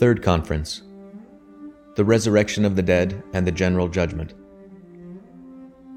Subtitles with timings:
[0.00, 0.80] Third Conference
[1.96, 4.32] The Resurrection of the Dead and the General Judgment.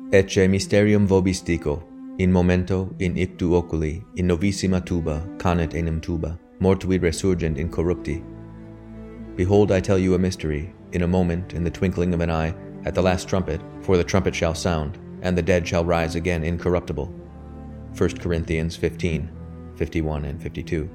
[0.09, 1.81] Ecce mysterium vobis dico,
[2.17, 8.21] in momento in ictu oculi, in novissima tuba, canet enim tuba, mortui resurgent in corrupti.
[9.37, 12.53] Behold, I tell you a mystery, in a moment, in the twinkling of an eye,
[12.83, 16.43] at the last trumpet, for the trumpet shall sound, and the dead shall rise again
[16.43, 17.05] incorruptible.
[17.97, 19.31] 1 Corinthians 15,
[19.77, 20.89] 51 and 52.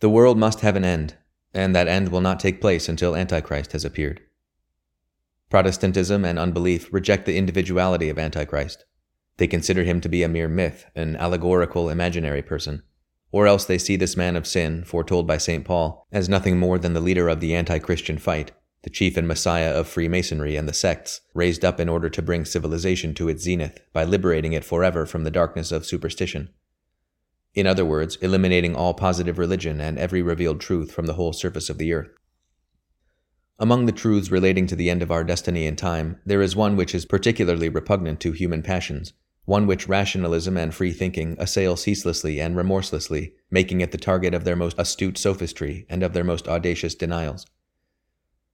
[0.00, 1.16] The world must have an end,
[1.54, 4.20] and that end will not take place until Antichrist has appeared.
[5.48, 8.84] Protestantism and unbelief reject the individuality of Antichrist.
[9.38, 12.82] They consider him to be a mere myth, an allegorical, imaginary person.
[13.32, 15.64] Or else they see this man of sin, foretold by St.
[15.64, 19.26] Paul, as nothing more than the leader of the anti Christian fight, the chief and
[19.26, 23.42] messiah of Freemasonry and the sects, raised up in order to bring civilization to its
[23.42, 26.50] zenith by liberating it forever from the darkness of superstition.
[27.56, 31.70] In other words, eliminating all positive religion and every revealed truth from the whole surface
[31.70, 32.10] of the earth.
[33.58, 36.76] Among the truths relating to the end of our destiny in time, there is one
[36.76, 39.14] which is particularly repugnant to human passions,
[39.46, 44.44] one which rationalism and free thinking assail ceaselessly and remorselessly, making it the target of
[44.44, 47.46] their most astute sophistry and of their most audacious denials.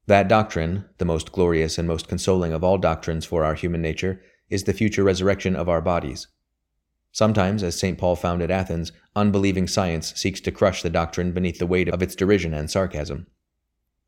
[0.06, 4.22] That doctrine, the most glorious and most consoling of all doctrines for our human nature,
[4.48, 6.28] is the future resurrection of our bodies,
[7.12, 7.98] Sometimes, as St.
[7.98, 12.02] Paul found at Athens, unbelieving science seeks to crush the doctrine beneath the weight of
[12.02, 13.27] its derision and sarcasm.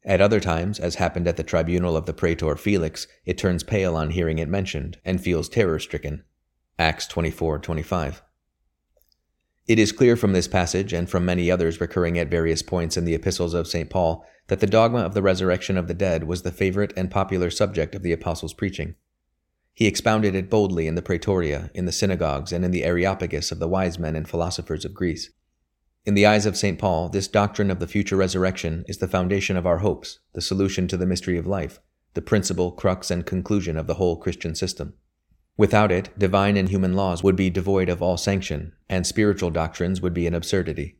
[0.06, 3.94] At other times, as happened at the tribunal of the praetor Felix, it turns pale
[3.94, 6.24] on hearing it mentioned and feels terror stricken.
[6.78, 8.22] Acts 24:25.
[9.66, 13.06] It is clear from this passage and from many others recurring at various points in
[13.06, 13.89] the epistles of St.
[13.89, 17.50] Paul that the dogma of the resurrection of the dead was the favorite and popular
[17.50, 18.94] subject of the apostles' preaching.
[19.75, 23.58] He expounded it boldly in the praetoria, in the synagogues, and in the Areopagus of
[23.58, 25.30] the wise men and philosophers of Greece.
[26.06, 26.78] In the eyes of St.
[26.78, 30.86] Paul, this doctrine of the future resurrection is the foundation of our hopes, the solution
[30.89, 31.80] to the mystery of life,
[32.14, 34.95] the principal, crux, and conclusion of the whole Christian system.
[35.57, 40.01] Without it, divine and human laws would be devoid of all sanction, and spiritual doctrines
[40.01, 40.98] would be an absurdity.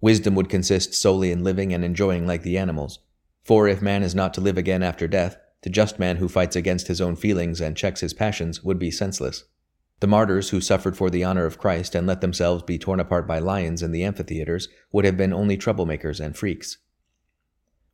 [0.00, 3.00] Wisdom would consist solely in living and enjoying like the animals.
[3.42, 6.56] For if man is not to live again after death, the just man who fights
[6.56, 9.44] against his own feelings and checks his passions would be senseless.
[10.00, 13.26] The martyrs who suffered for the honor of Christ and let themselves be torn apart
[13.26, 16.76] by lions in the amphitheaters would have been only troublemakers and freaks.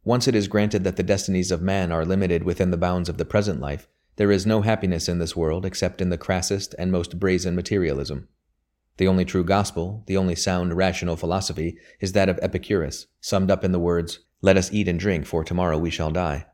[0.02, 3.18] Once it is granted that the destinies of man are limited within the bounds of
[3.18, 3.86] the present life,
[4.16, 8.26] there is no happiness in this world except in the crassest and most brazen materialism.
[8.96, 13.62] The only true gospel, the only sound rational philosophy, is that of Epicurus, summed up
[13.62, 16.46] in the words, Let us eat and drink, for tomorrow we shall die.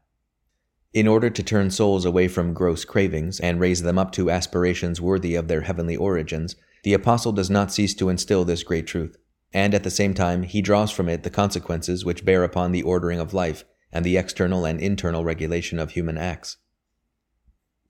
[0.97, 4.99] In order to turn souls away from gross cravings and raise them up to aspirations
[4.99, 9.15] worthy of their heavenly origins, the Apostle does not cease to instill this great truth,
[9.53, 12.83] and at the same time he draws from it the consequences which bear upon the
[12.83, 13.63] ordering of life
[13.93, 16.57] and the external and internal regulation of human acts.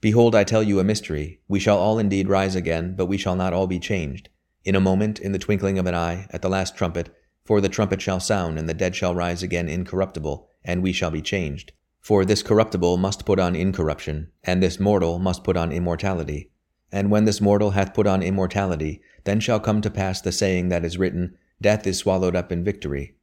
[0.00, 1.38] Behold, I tell you a mystery.
[1.46, 4.30] We shall all indeed rise again, but we shall not all be changed.
[4.64, 7.68] In a moment, in the twinkling of an eye, at the last trumpet, for the
[7.68, 11.70] trumpet shall sound, and the dead shall rise again incorruptible, and we shall be changed.
[12.06, 16.52] For this corruptible must put on incorruption, and this mortal must put on immortality.
[16.92, 20.68] And when this mortal hath put on immortality, then shall come to pass the saying
[20.68, 23.16] that is written, Death is swallowed up in victory.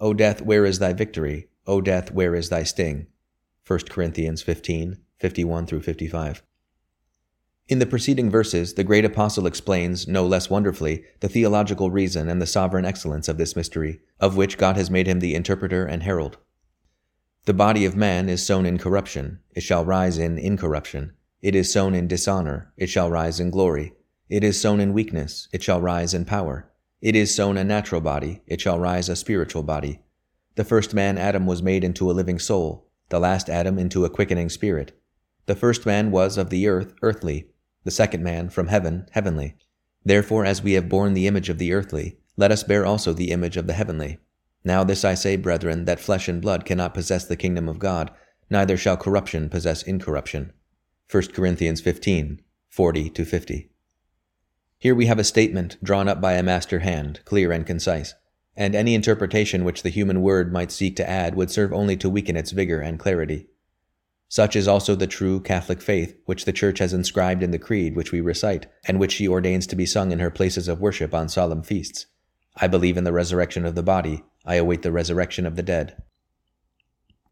[0.00, 1.50] O death, where is thy victory?
[1.66, 3.08] O death, where is thy sting?
[3.66, 6.42] 1 Corinthians 15, 51 through 55.
[7.68, 12.40] In the preceding verses, the great apostle explains, no less wonderfully, the theological reason and
[12.40, 16.04] the sovereign excellence of this mystery, of which God has made him the interpreter and
[16.04, 16.38] herald.
[17.46, 21.12] The body of man is sown in corruption, it shall rise in incorruption.
[21.40, 23.94] It is sown in dishonor, it shall rise in glory.
[24.28, 26.70] It is sown in weakness, it shall rise in power.
[27.00, 30.00] It is sown a natural body, it shall rise a spiritual body.
[30.56, 34.10] The first man, Adam, was made into a living soul, the last Adam into a
[34.10, 34.92] quickening spirit.
[35.46, 37.48] The first man was of the earth, earthly,
[37.84, 39.56] the second man from heaven, heavenly.
[40.04, 43.30] Therefore, as we have borne the image of the earthly, let us bear also the
[43.30, 44.18] image of the heavenly.
[44.64, 48.10] Now this I say, brethren, that flesh and blood cannot possess the kingdom of God,
[48.50, 50.52] neither shall corruption possess incorruption.
[51.10, 53.70] 1 Corinthians 15, 40 50.
[54.78, 58.14] Here we have a statement drawn up by a master hand, clear and concise,
[58.56, 62.10] and any interpretation which the human word might seek to add would serve only to
[62.10, 63.48] weaken its vigor and clarity.
[64.28, 67.96] Such is also the true Catholic faith which the Church has inscribed in the creed
[67.96, 71.12] which we recite, and which she ordains to be sung in her places of worship
[71.12, 72.06] on solemn feasts.
[72.56, 76.02] I believe in the resurrection of the body, I await the resurrection of the dead.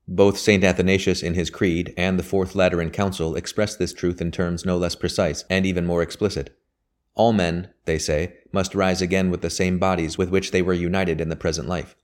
[0.06, 0.64] Both St.
[0.64, 4.78] Athanasius in his Creed and the Fourth Lateran Council express this truth in terms no
[4.78, 6.58] less precise and even more explicit.
[7.14, 10.72] All men, they say, must rise again with the same bodies with which they were
[10.72, 11.94] united in the present life.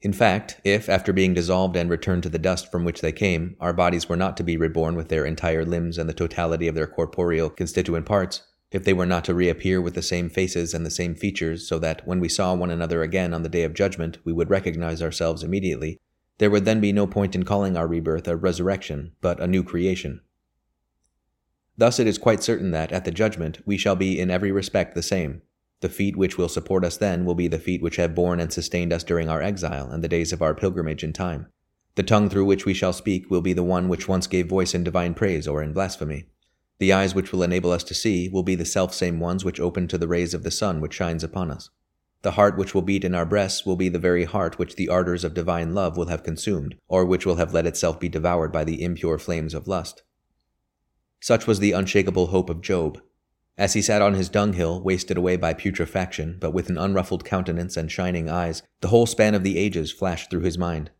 [0.00, 3.56] In fact, if, after being dissolved and returned to the dust from which they came,
[3.60, 6.74] our bodies were not to be reborn with their entire limbs and the totality of
[6.74, 10.84] their corporeal constituent parts, if they were not to reappear with the same faces and
[10.84, 13.72] the same features, so that when we saw one another again on the day of
[13.72, 15.98] judgment, we would recognize ourselves immediately,
[16.38, 19.62] there would then be no point in calling our rebirth a resurrection, but a new
[19.62, 20.20] creation.
[21.76, 24.94] Thus it is quite certain that, at the judgment, we shall be in every respect
[24.94, 25.42] the same.
[25.80, 28.52] The feet which will support us then will be the feet which have borne and
[28.52, 31.46] sustained us during our exile and the days of our pilgrimage in time.
[31.94, 34.74] The tongue through which we shall speak will be the one which once gave voice
[34.74, 36.26] in divine praise or in blasphemy.
[36.78, 39.88] The eyes which will enable us to see will be the self-same ones which open
[39.88, 41.70] to the rays of the sun which shines upon us.
[42.22, 44.88] The heart which will beat in our breasts will be the very heart which the
[44.88, 48.52] ardors of divine love will have consumed, or which will have let itself be devoured
[48.52, 50.02] by the impure flames of lust.
[51.20, 53.00] Such was the unshakable hope of Job.
[53.56, 57.76] As he sat on his dunghill, wasted away by putrefaction, but with an unruffled countenance
[57.76, 60.90] and shining eyes, the whole span of the ages flashed through his mind.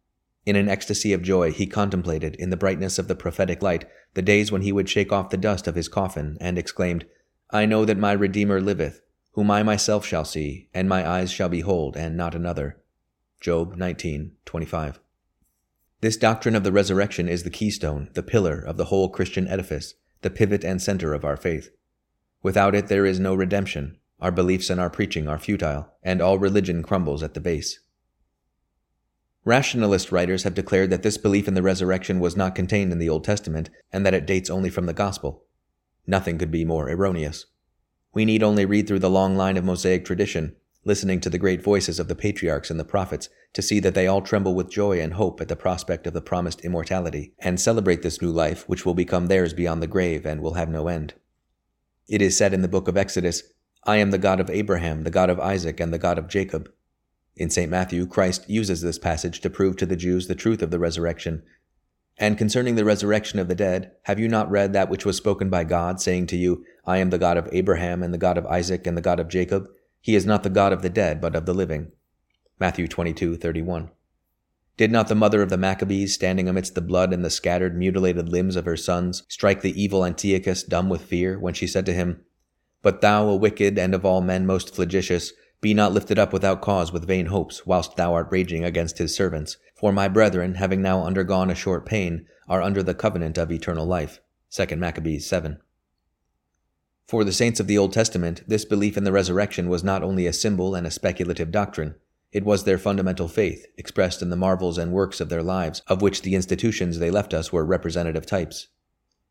[0.49, 3.85] In an ecstasy of joy, he contemplated, in the brightness of the prophetic light,
[4.15, 7.05] the days when he would shake off the dust of his coffin, and exclaimed,
[7.51, 9.03] I know that my Redeemer liveth,
[9.33, 12.79] whom I myself shall see, and my eyes shall behold, and not another.
[13.43, 15.01] Job 19:25.
[16.01, 19.97] This doctrine of the resurrection is the keystone, the pillar of the whole Christian edifice
[20.23, 21.69] the pivot and center of our faith.
[22.43, 23.99] Without it, there is no redemption.
[24.19, 27.81] Our beliefs and our preaching are futile, and all religion crumbles at the base.
[29.49, 33.09] Rationalist writers have declared that this belief in the resurrection was not contained in the
[33.09, 35.47] Old Testament and that it dates only from the Gospel.
[36.07, 37.47] Nothing could be more erroneous.
[38.13, 40.55] We need only read through the long line of Mosaic tradition,
[40.85, 44.07] listening to the great voices of the patriarchs and the prophets, to see that they
[44.07, 48.03] all tremble with joy and hope at the prospect of the promised immortality, and celebrate
[48.03, 51.15] this new life which will become theirs beyond the grave and will have no end.
[52.07, 53.45] It is said in the book of Exodus,
[53.85, 56.71] I am the God of Abraham, the God of Isaac, and the God of Jacob.
[57.39, 57.71] In St.
[57.71, 61.45] Matthew, Christ uses this passage to prove to the Jews the truth of the resurrection.
[62.19, 65.49] And concerning the resurrection of the dead, have you not read that which was spoken
[65.49, 68.47] by God, saying to you, I am the God of Abraham, and the God of
[68.47, 69.69] Isaac, and the God of Jacob?
[70.01, 71.93] He is not the God of the dead, but of the living.
[72.59, 73.91] Matthew 22:31.
[74.77, 78.29] Did not the mother of the Maccabees, standing amidst the blood and the scattered, mutilated
[78.29, 81.93] limbs of her sons, strike the evil Antiochus dumb with fear when she said to
[81.93, 82.25] him,
[82.83, 86.61] But thou, a wicked and of all men most flagitious, be not lifted up without
[86.61, 89.57] cause with vain hopes, whilst thou art raging against his servants.
[89.75, 93.87] For my brethren, having now undergone a short pain, are under the covenant of eternal
[93.87, 94.21] life.
[94.51, 95.59] 2 Maccabees 7.
[97.07, 100.27] For the saints of the Old Testament, this belief in the resurrection was not only
[100.27, 101.95] a symbol and a speculative doctrine,
[102.33, 106.03] it was their fundamental faith, expressed in the marvels and works of their lives, of
[106.03, 108.69] which the institutions they left us were representative types.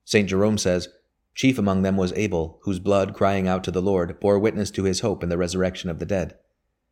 [0.03, 0.27] St.
[0.27, 0.89] Jerome says,
[1.37, 4.85] Chief among them was Abel, whose blood, crying out to the Lord, bore witness to
[4.85, 6.35] his hope in the resurrection of the dead.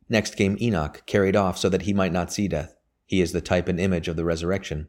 [0.08, 2.76] Next came Enoch, carried off so that he might not see death.
[3.06, 4.86] He is the type and image of the resurrection.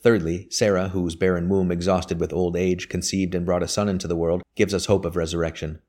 [0.00, 4.08] Thirdly, Sarah, whose barren womb, exhausted with old age, conceived and brought a son into
[4.08, 5.82] the world, gives us hope of resurrection.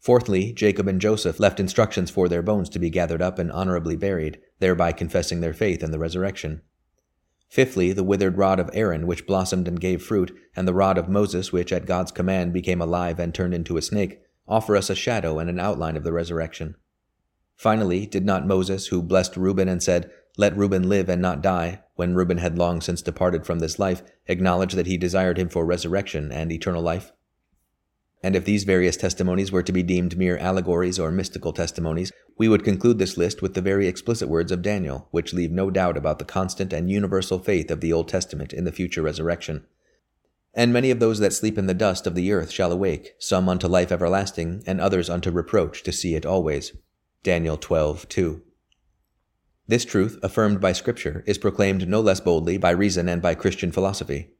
[0.00, 3.94] Fourthly, Jacob and Joseph left instructions for their bones to be gathered up and honorably
[3.94, 6.62] buried, thereby confessing their faith in the resurrection.
[7.52, 11.10] Fifthly, the withered rod of Aaron, which blossomed and gave fruit, and the rod of
[11.10, 14.94] Moses, which at God's command became alive and turned into a snake, offer us a
[14.94, 16.76] shadow and an outline of the resurrection.
[17.54, 21.82] Finally, did not Moses, who blessed Reuben and said, Let Reuben live and not die,
[21.94, 25.66] when Reuben had long since departed from this life, acknowledge that he desired him for
[25.66, 27.12] resurrection and eternal life?
[28.22, 32.48] And if these various testimonies were to be deemed mere allegories or mystical testimonies, we
[32.48, 35.96] would conclude this list with the very explicit words of Daniel, which leave no doubt
[35.96, 39.66] about the constant and universal faith of the Old Testament in the future resurrection.
[40.54, 43.48] And many of those that sleep in the dust of the earth shall awake, some
[43.48, 46.72] unto life everlasting, and others unto reproach to see it always.
[47.22, 48.42] Daniel 12, 2.
[49.66, 53.72] This truth, affirmed by Scripture, is proclaimed no less boldly by reason and by Christian
[53.72, 54.30] philosophy.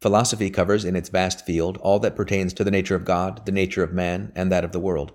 [0.00, 3.52] Philosophy covers in its vast field all that pertains to the nature of God, the
[3.52, 5.12] nature of man, and that of the world.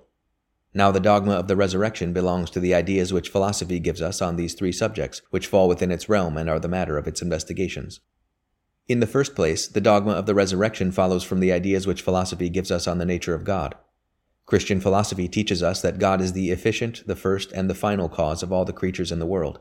[0.74, 4.36] Now, the dogma of the resurrection belongs to the ideas which philosophy gives us on
[4.36, 8.02] these three subjects, which fall within its realm and are the matter of its investigations.
[8.88, 12.50] In the first place, the dogma of the resurrection follows from the ideas which philosophy
[12.50, 13.76] gives us on the nature of God.
[14.46, 18.44] Christian philosophy teaches us that God is the efficient, the first, and the final cause
[18.44, 19.60] of all the creatures in the world.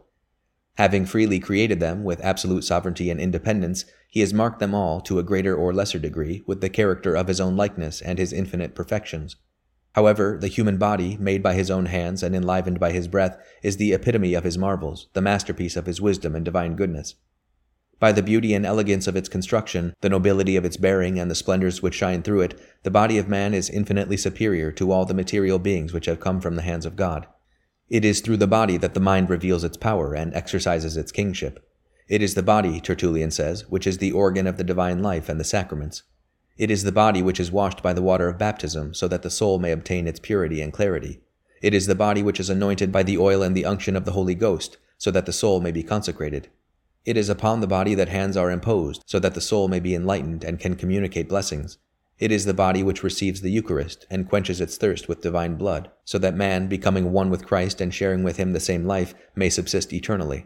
[0.77, 5.19] Having freely created them with absolute sovereignty and independence, he has marked them all, to
[5.19, 8.75] a greater or lesser degree, with the character of his own likeness and his infinite
[8.75, 9.37] perfections.
[9.95, 13.79] However, the human body, made by his own hands and enlivened by his breath, is
[13.79, 17.15] the epitome of his marvels, the masterpiece of his wisdom and divine goodness.
[17.99, 21.35] By the beauty and elegance of its construction, the nobility of its bearing, and the
[21.35, 25.15] splendors which shine through it, the body of man is infinitely superior to all the
[25.15, 27.27] material beings which have come from the hands of God.
[27.89, 31.67] It is through the body that the mind reveals its power and exercises its kingship.
[32.13, 35.41] It is the body, Tertullian says, which is the organ of the divine life and
[35.41, 36.03] the sacraments.
[36.59, 39.31] It is the body which is washed by the water of baptism, so that the
[39.31, 41.23] soul may obtain its purity and clarity.
[41.63, 44.13] It is the body which is anointed by the oil and the unction of the
[44.13, 46.49] Holy Ghost, so that the soul may be consecrated.
[47.07, 49.95] It is upon the body that hands are imposed, so that the soul may be
[49.95, 51.79] enlightened and can communicate blessings.
[52.19, 55.91] It is the body which receives the Eucharist and quenches its thirst with divine blood,
[56.05, 59.49] so that man, becoming one with Christ and sharing with him the same life, may
[59.49, 60.45] subsist eternally.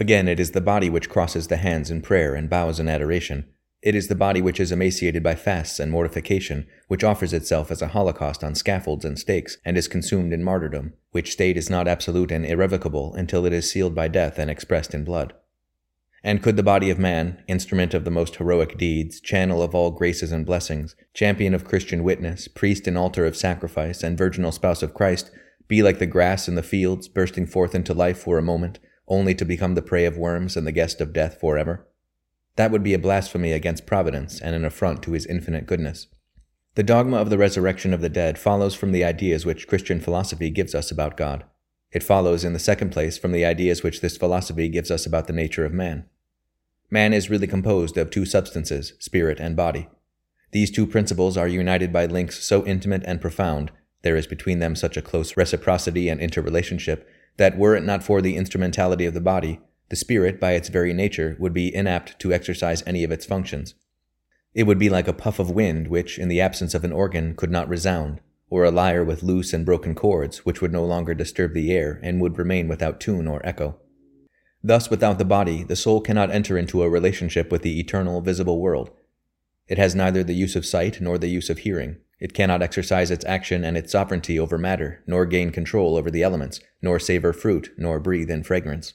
[0.00, 3.46] Again, it is the body which crosses the hands in prayer and bows in adoration.
[3.82, 7.82] It is the body which is emaciated by fasts and mortification, which offers itself as
[7.82, 11.88] a holocaust on scaffolds and stakes, and is consumed in martyrdom, which state is not
[11.88, 15.34] absolute and irrevocable until it is sealed by death and expressed in blood.
[16.22, 19.90] And could the body of man, instrument of the most heroic deeds, channel of all
[19.90, 24.84] graces and blessings, champion of Christian witness, priest and altar of sacrifice, and virginal spouse
[24.84, 25.32] of Christ,
[25.66, 28.78] be like the grass in the fields, bursting forth into life for a moment,
[29.08, 31.86] only to become the prey of worms and the guest of death forever?
[32.56, 36.06] That would be a blasphemy against Providence and an affront to his infinite goodness.
[36.74, 40.50] The dogma of the resurrection of the dead follows from the ideas which Christian philosophy
[40.50, 41.44] gives us about God.
[41.90, 45.26] It follows, in the second place, from the ideas which this philosophy gives us about
[45.26, 46.04] the nature of man.
[46.90, 49.88] Man is really composed of two substances, spirit and body.
[50.52, 53.70] These two principles are united by links so intimate and profound,
[54.02, 58.20] there is between them such a close reciprocity and interrelationship, that were it not for
[58.20, 62.32] the instrumentality of the body, the spirit, by its very nature, would be inapt to
[62.32, 63.74] exercise any of its functions.
[64.54, 67.34] It would be like a puff of wind which, in the absence of an organ,
[67.34, 71.14] could not resound, or a lyre with loose and broken chords, which would no longer
[71.14, 73.78] disturb the air and would remain without tune or echo.
[74.62, 78.60] Thus, without the body, the soul cannot enter into a relationship with the eternal, visible
[78.60, 78.90] world.
[79.68, 81.98] It has neither the use of sight nor the use of hearing.
[82.20, 86.22] It cannot exercise its action and its sovereignty over matter, nor gain control over the
[86.22, 88.94] elements, nor savor fruit, nor breathe in fragrance.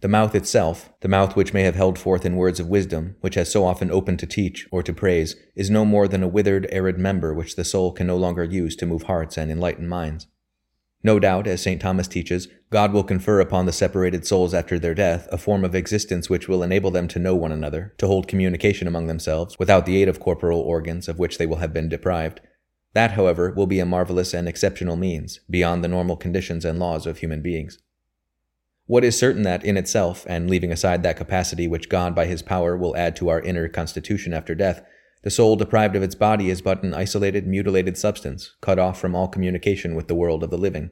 [0.00, 3.36] The mouth itself, the mouth which may have held forth in words of wisdom, which
[3.36, 6.66] has so often opened to teach or to praise, is no more than a withered,
[6.70, 10.26] arid member which the soul can no longer use to move hearts and enlighten minds.
[11.06, 11.82] No doubt, as St.
[11.82, 15.74] Thomas teaches, God will confer upon the separated souls after their death a form of
[15.74, 19.84] existence which will enable them to know one another, to hold communication among themselves, without
[19.84, 22.40] the aid of corporal organs of which they will have been deprived.
[22.94, 27.06] That, however, will be a marvelous and exceptional means, beyond the normal conditions and laws
[27.06, 27.78] of human beings.
[28.86, 32.40] What is certain that in itself, and leaving aside that capacity which God by his
[32.40, 34.82] power will add to our inner constitution after death,
[35.24, 39.16] the soul deprived of its body is but an isolated, mutilated substance, cut off from
[39.16, 40.90] all communication with the world of the living.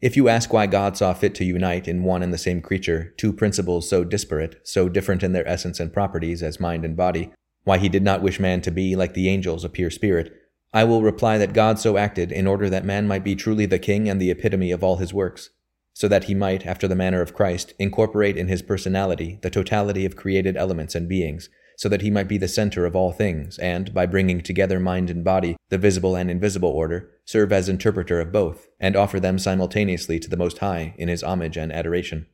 [0.00, 3.12] If you ask why God saw fit to unite in one and the same creature
[3.16, 7.32] two principles so disparate, so different in their essence and properties as mind and body,
[7.64, 10.32] why he did not wish man to be, like the angels, a pure spirit,
[10.72, 13.80] I will reply that God so acted in order that man might be truly the
[13.80, 15.50] king and the epitome of all his works,
[15.92, 20.06] so that he might, after the manner of Christ, incorporate in his personality the totality
[20.06, 21.48] of created elements and beings,
[21.82, 25.10] so that he might be the center of all things, and, by bringing together mind
[25.10, 29.36] and body, the visible and invisible order, serve as interpreter of both, and offer them
[29.36, 32.26] simultaneously to the Most High in his homage and adoration.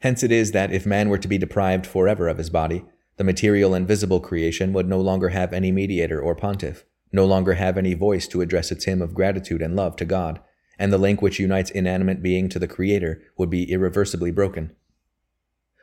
[0.00, 2.84] Hence it is that if man were to be deprived forever of his body,
[3.18, 7.52] the material and visible creation would no longer have any mediator or pontiff, no longer
[7.52, 10.40] have any voice to address its hymn of gratitude and love to God,
[10.76, 14.74] and the link which unites inanimate being to the Creator would be irreversibly broken.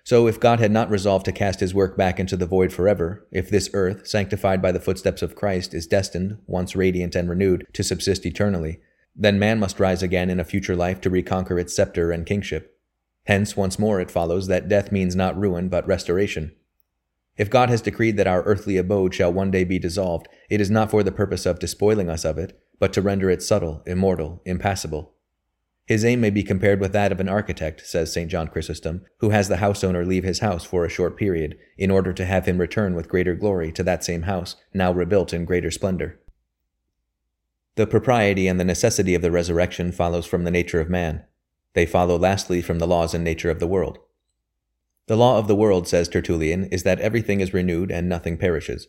[0.08, 3.28] So, if God had not resolved to cast his work back into the void forever,
[3.30, 7.68] if this earth, sanctified by the footsteps of Christ, is destined, once radiant and renewed,
[7.74, 8.80] to subsist eternally,
[9.14, 12.80] then man must rise again in a future life to reconquer its scepter and kingship.
[13.26, 16.56] Hence, once more, it follows that death means not ruin, but restoration.
[17.36, 20.72] If God has decreed that our earthly abode shall one day be dissolved, it is
[20.72, 24.42] not for the purpose of despoiling us of it, but to render it subtle, immortal,
[24.46, 25.17] impassible.
[25.88, 28.30] His aim may be compared with that of an architect, says St.
[28.30, 31.90] John Chrysostom, who has the house owner leave his house for a short period, in
[31.90, 35.46] order to have him return with greater glory to that same house, now rebuilt in
[35.46, 36.20] greater splendor.
[37.76, 41.24] The propriety and the necessity of the resurrection follows from the nature of man.
[41.74, 43.98] They follow lastly from the laws and nature of the world.
[45.06, 48.88] The law of the world, says Tertullian, is that everything is renewed and nothing perishes.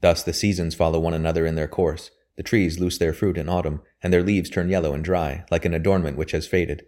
[0.00, 3.48] Thus the seasons follow one another in their course, the trees lose their fruit in
[3.48, 6.86] autumn, and their leaves turn yellow and dry, like an adornment which has faded.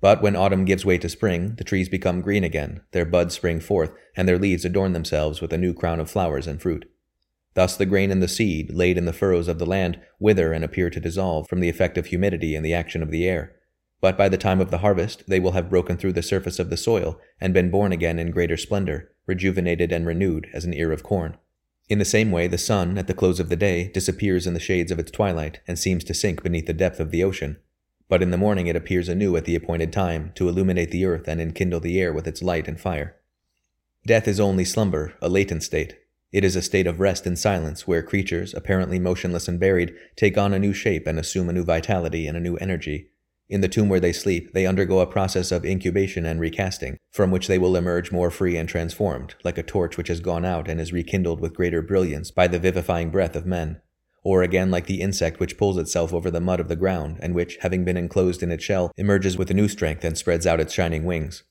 [0.00, 3.60] But when autumn gives way to spring, the trees become green again, their buds spring
[3.60, 6.90] forth, and their leaves adorn themselves with a new crown of flowers and fruit.
[7.52, 10.64] Thus the grain and the seed, laid in the furrows of the land, wither and
[10.64, 13.54] appear to dissolve from the effect of humidity and the action of the air.
[14.00, 16.70] But by the time of the harvest, they will have broken through the surface of
[16.70, 20.90] the soil and been born again in greater splendor, rejuvenated and renewed as an ear
[20.90, 21.36] of corn.
[21.88, 24.60] In the same way, the sun, at the close of the day, disappears in the
[24.60, 27.58] shades of its twilight and seems to sink beneath the depth of the ocean.
[28.08, 31.28] But in the morning it appears anew at the appointed time to illuminate the earth
[31.28, 33.16] and enkindle the air with its light and fire.
[34.04, 35.96] Death is only slumber, a latent state.
[36.32, 40.36] It is a state of rest and silence where creatures, apparently motionless and buried, take
[40.36, 43.10] on a new shape and assume a new vitality and a new energy.
[43.48, 47.30] In the tomb where they sleep, they undergo a process of incubation and recasting, from
[47.30, 50.68] which they will emerge more free and transformed, like a torch which has gone out
[50.68, 53.80] and is rekindled with greater brilliance by the vivifying breath of men.
[54.24, 57.32] Or again, like the insect which pulls itself over the mud of the ground, and
[57.32, 60.58] which, having been enclosed in its shell, emerges with a new strength and spreads out
[60.58, 61.44] its shining wings.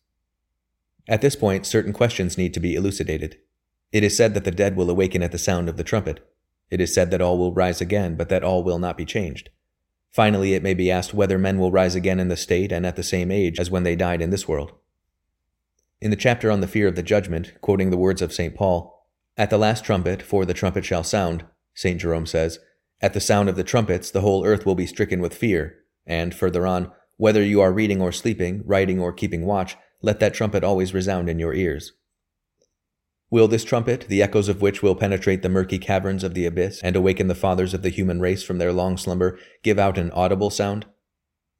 [1.08, 3.38] At this point, certain questions need to be elucidated.
[3.94, 6.20] It is said that the dead will awaken at the sound of the trumpet.
[6.70, 9.50] It is said that all will rise again, but that all will not be changed.
[10.16, 12.96] Finally, it may be asked whether men will rise again in the state and at
[12.96, 14.72] the same age as when they died in this world.
[16.00, 18.56] In the chapter on the fear of the judgment, quoting the words of St.
[18.56, 21.44] Paul, At the last trumpet, for the trumpet shall sound,
[21.74, 22.00] St.
[22.00, 22.60] Jerome says,
[23.02, 25.80] At the sound of the trumpets, the whole earth will be stricken with fear.
[26.08, 30.34] And further on, whether you are reading or sleeping, writing or keeping watch, let that
[30.34, 31.92] trumpet always resound in your ears.
[33.32, 36.80] Will this trumpet, the echoes of which will penetrate the murky caverns of the abyss
[36.84, 40.12] and awaken the fathers of the human race from their long slumber, give out an
[40.12, 40.86] audible sound?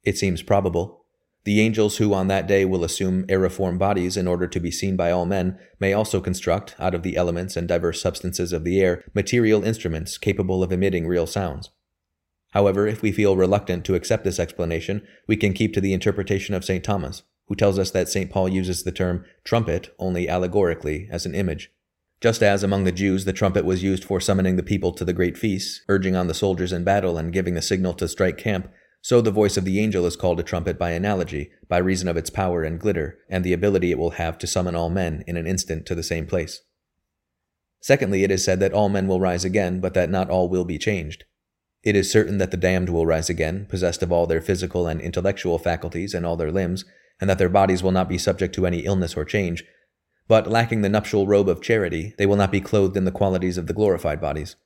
[0.04, 1.04] It seems probable.
[1.42, 4.96] The angels who on that day will assume aeriform bodies in order to be seen
[4.96, 8.80] by all men may also construct, out of the elements and diverse substances of the
[8.80, 11.70] air, material instruments capable of emitting real sounds.
[12.50, 16.54] However, if we feel reluctant to accept this explanation, we can keep to the interpretation
[16.54, 16.82] of St.
[16.82, 18.30] Thomas who tells us that St.
[18.30, 21.70] Paul uses the term trumpet only allegorically as an image.
[22.20, 25.12] Just as among the Jews the trumpet was used for summoning the people to the
[25.12, 28.68] great feasts, urging on the soldiers in battle, and giving the signal to strike camp,
[29.02, 32.16] so the voice of the angel is called a trumpet by analogy, by reason of
[32.16, 35.36] its power and glitter, and the ability it will have to summon all men in
[35.36, 36.62] an instant to the same place.
[37.80, 40.64] Secondly, it is said that all men will rise again, but that not all will
[40.64, 41.24] be changed.
[41.84, 45.00] It is certain that the damned will rise again, possessed of all their physical and
[45.00, 46.84] intellectual faculties and all their limbs,
[47.20, 49.64] and that their bodies will not be subject to any illness or change.
[50.28, 53.58] But lacking the nuptial robe of charity, they will not be clothed in the qualities
[53.58, 54.56] of the glorified bodies.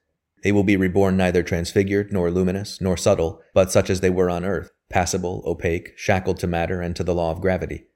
[0.42, 4.30] They will be reborn neither transfigured, nor luminous, nor subtle, but such as they were
[4.30, 7.86] on earth, passible, opaque, shackled to matter and to the law of gravity.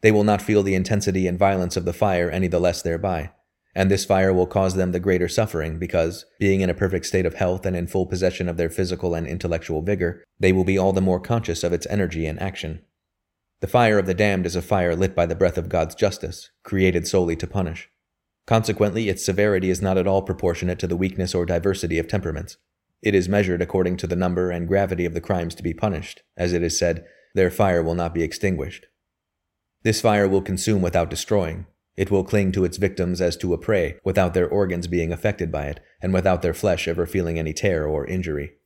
[0.00, 3.30] They will not feel the intensity and violence of the fire any the less thereby,
[3.74, 7.26] and this fire will cause them the greater suffering because, being in a perfect state
[7.26, 10.78] of health and in full possession of their physical and intellectual vigor, they will be
[10.78, 12.82] all the more conscious of its energy and action.
[13.64, 16.50] The fire of the damned is a fire lit by the breath of God's justice,
[16.64, 17.88] created solely to punish.
[18.46, 22.58] Consequently, its severity is not at all proportionate to the weakness or diversity of temperaments.
[23.00, 26.22] It is measured according to the number and gravity of the crimes to be punished,
[26.36, 28.84] as it is said, Their fire will not be extinguished.
[29.82, 31.66] This fire will consume without destroying.
[31.96, 35.50] It will cling to its victims as to a prey, without their organs being affected
[35.50, 38.56] by it, and without their flesh ever feeling any tear or injury.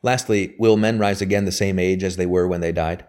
[0.00, 3.04] Lastly, will men rise again the same age as they were when they died?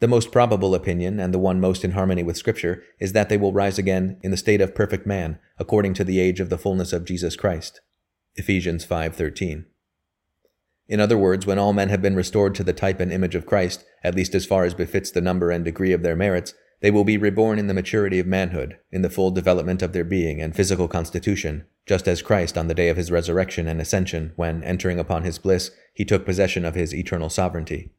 [0.00, 3.36] The most probable opinion, and the one most in harmony with Scripture, is that they
[3.36, 6.56] will rise again in the state of perfect man, according to the age of the
[6.56, 7.82] fullness of Jesus Christ.
[8.34, 9.66] Ephesians 5:13.
[10.88, 13.44] In other words, when all men have been restored to the type and image of
[13.44, 16.90] Christ, at least as far as befits the number and degree of their merits, they
[16.90, 20.40] will be reborn in the maturity of manhood, in the full development of their being
[20.40, 24.64] and physical constitution, just as Christ on the day of his resurrection and ascension, when,
[24.64, 27.92] entering upon his bliss, he took possession of his eternal sovereignty.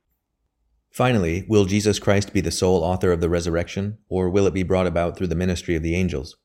[0.91, 4.61] Finally, will Jesus Christ be the sole author of the resurrection, or will it be
[4.61, 6.35] brought about through the ministry of the angels?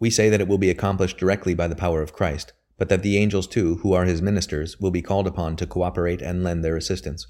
[0.00, 3.04] We say that it will be accomplished directly by the power of Christ, but that
[3.04, 6.64] the angels too, who are his ministers, will be called upon to cooperate and lend
[6.64, 7.28] their assistance.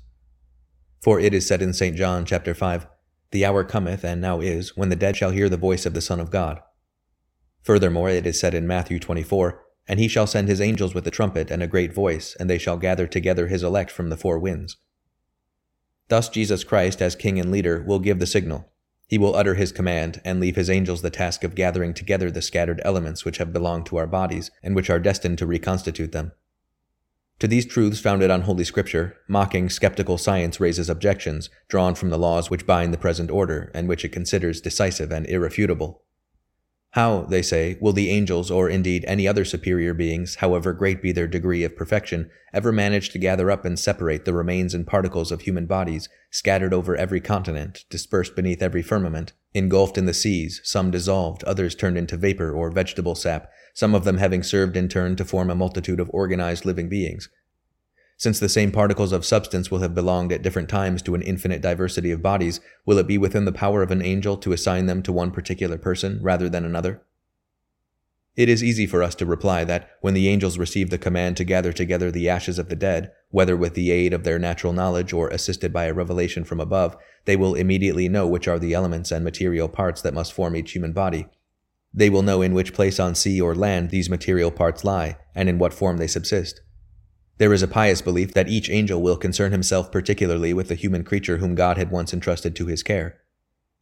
[1.02, 1.94] For it is said in St.
[1.94, 2.86] John chapter 5,
[3.32, 6.00] The hour cometh, and now is, when the dead shall hear the voice of the
[6.00, 6.60] Son of God.
[7.62, 11.10] Furthermore, it is said in Matthew 24, And he shall send his angels with a
[11.10, 14.38] trumpet and a great voice, and they shall gather together his elect from the four
[14.38, 14.78] winds.
[16.10, 18.68] Thus, Jesus Christ, as King and leader, will give the signal.
[19.06, 22.42] He will utter his command and leave his angels the task of gathering together the
[22.42, 26.32] scattered elements which have belonged to our bodies and which are destined to reconstitute them.
[27.38, 32.18] To these truths founded on Holy Scripture, mocking skeptical science raises objections drawn from the
[32.18, 36.02] laws which bind the present order and which it considers decisive and irrefutable.
[36.94, 41.12] How, they say, will the angels, or indeed any other superior beings, however great be
[41.12, 45.30] their degree of perfection, ever manage to gather up and separate the remains and particles
[45.30, 50.60] of human bodies, scattered over every continent, dispersed beneath every firmament, engulfed in the seas,
[50.64, 54.88] some dissolved, others turned into vapor or vegetable sap, some of them having served in
[54.88, 57.28] turn to form a multitude of organized living beings?
[58.20, 61.62] Since the same particles of substance will have belonged at different times to an infinite
[61.62, 65.02] diversity of bodies, will it be within the power of an angel to assign them
[65.04, 67.00] to one particular person rather than another?
[68.36, 71.44] It is easy for us to reply that when the angels receive the command to
[71.44, 75.14] gather together the ashes of the dead, whether with the aid of their natural knowledge
[75.14, 79.10] or assisted by a revelation from above, they will immediately know which are the elements
[79.10, 81.26] and material parts that must form each human body.
[81.94, 85.48] They will know in which place on sea or land these material parts lie, and
[85.48, 86.60] in what form they subsist.
[87.40, 91.04] There is a pious belief that each angel will concern himself particularly with the human
[91.04, 93.16] creature whom God had once entrusted to his care.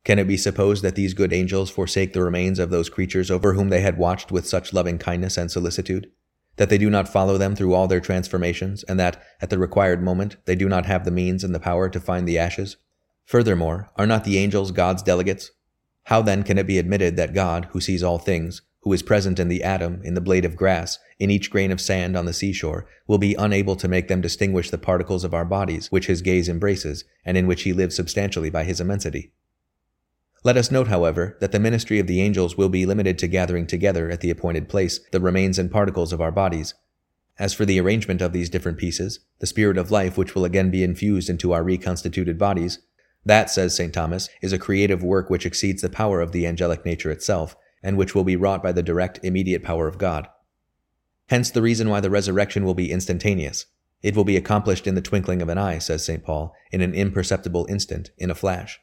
[0.04, 3.54] Can it be supposed that these good angels forsake the remains of those creatures over
[3.54, 6.08] whom they had watched with such loving kindness and solicitude?
[6.54, 10.04] That they do not follow them through all their transformations, and that, at the required
[10.04, 12.76] moment, they do not have the means and the power to find the ashes?
[13.24, 15.50] Furthermore, are not the angels God's delegates?
[16.04, 19.38] How then can it be admitted that God, who sees all things, who is present
[19.38, 22.32] in the atom, in the blade of grass, in each grain of sand on the
[22.32, 26.22] seashore, will be unable to make them distinguish the particles of our bodies which his
[26.22, 29.32] gaze embraces, and in which he lives substantially by his immensity.
[30.44, 33.66] Let us note, however, that the ministry of the angels will be limited to gathering
[33.66, 36.74] together at the appointed place the remains and particles of our bodies.
[37.38, 40.70] As for the arrangement of these different pieces, the spirit of life which will again
[40.70, 42.78] be infused into our reconstituted bodies,
[43.24, 43.92] that, says St.
[43.92, 47.96] Thomas, is a creative work which exceeds the power of the angelic nature itself, and
[47.96, 50.28] which will be wrought by the direct, immediate power of God.
[51.28, 53.66] Hence the reason why the resurrection will be instantaneous.
[54.02, 56.24] It will be accomplished in the twinkling of an eye, says St.
[56.24, 58.80] Paul, in an imperceptible instant, in a flash.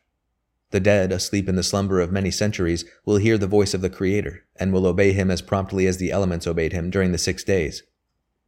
[0.71, 3.89] The dead, asleep in the slumber of many centuries, will hear the voice of the
[3.89, 7.43] Creator, and will obey him as promptly as the elements obeyed him during the six
[7.43, 7.84] days.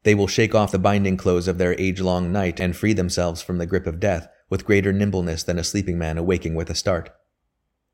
[0.04, 3.42] They will shake off the binding clothes of their age long night and free themselves
[3.42, 6.76] from the grip of death with greater nimbleness than a sleeping man awaking with a
[6.76, 7.10] start.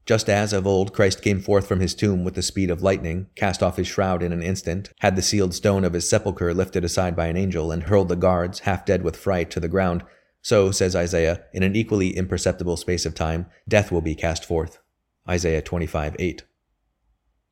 [0.05, 3.27] Just as of old Christ came forth from his tomb with the speed of lightning,
[3.35, 6.83] cast off his shroud in an instant, had the sealed stone of his sepulchre lifted
[6.83, 10.03] aside by an angel, and hurled the guards, half dead with fright, to the ground,
[10.43, 14.79] so, says Isaiah, in an equally imperceptible space of time, death will be cast forth.
[15.27, 16.43] Isaiah 25 8.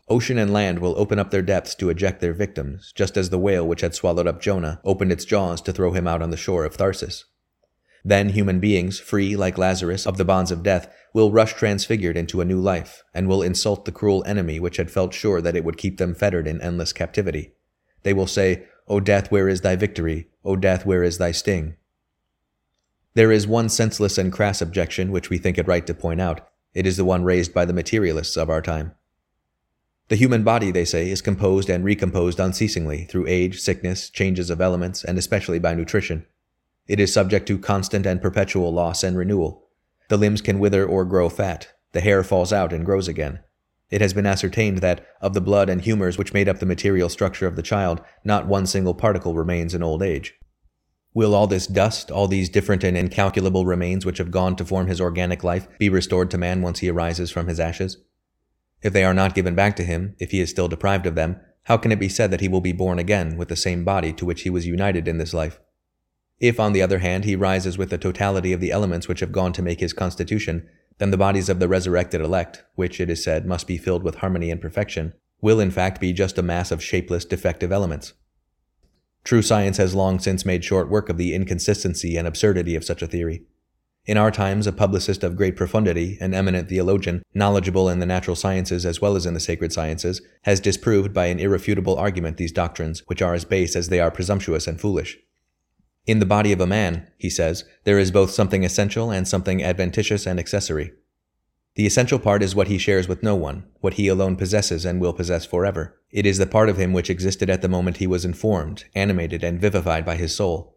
[0.10, 3.40] Ocean and land will open up their depths to eject their victims, just as the
[3.40, 6.38] whale which had swallowed up Jonah opened its jaws to throw him out on the
[6.38, 7.24] shore of Tharsis.
[8.04, 12.42] Then human beings, free like Lazarus of the bonds of death, will rush transfigured into
[12.42, 15.64] a new life, and will insult the cruel enemy which had felt sure that it
[15.64, 17.54] would keep them fettered in endless captivity.
[18.04, 20.30] They will say, O death, where is thy victory?
[20.44, 21.76] O death, where is thy sting?
[23.14, 26.48] There is one senseless and crass objection which we think it right to point out.
[26.74, 28.94] It is the one raised by the materialists of our time.
[30.08, 34.60] The human body, they say, is composed and recomposed unceasingly through age, sickness, changes of
[34.60, 36.26] elements, and especially by nutrition.
[36.88, 39.68] It is subject to constant and perpetual loss and renewal.
[40.12, 41.70] The limbs can wither or grow fat.
[41.94, 43.40] The hair falls out and grows again.
[43.90, 47.08] It has been ascertained that, of the blood and humors which made up the material
[47.08, 50.34] structure of the child, not one single particle remains in old age.
[51.14, 54.88] Will all this dust, all these different and incalculable remains which have gone to form
[54.88, 57.96] his organic life, be restored to man once he arises from his ashes?
[58.82, 61.40] If they are not given back to him, if he is still deprived of them,
[61.64, 64.12] how can it be said that he will be born again with the same body
[64.12, 65.62] to which he was united in this life?
[66.42, 69.32] If, on the other hand, he rises with the totality of the elements which have
[69.32, 73.24] gone to make his constitution, then the bodies of the resurrected elect, which, it is
[73.24, 76.72] said, must be filled with harmony and perfection, will in fact be just a mass
[76.72, 78.14] of shapeless, defective elements.
[79.24, 83.04] True science has long since made short work of the inconsistency and absurdity of such
[83.04, 83.44] a theory.
[84.08, 88.36] In our times, a publicist of great profundity, an eminent theologian, knowledgeable in the natural
[88.36, 92.52] sciences as well as in the sacred sciences, has disproved by an irrefutable argument these
[92.52, 95.20] doctrines, which are as base as they are presumptuous and foolish.
[96.06, 99.64] In the body of a man, he says, there is both something essential and something
[99.64, 100.94] adventitious and accessory.
[101.76, 105.00] The essential part is what he shares with no one, what he alone possesses and
[105.00, 105.98] will possess forever.
[106.10, 109.44] It is the part of him which existed at the moment he was informed, animated,
[109.44, 110.76] and vivified by his soul.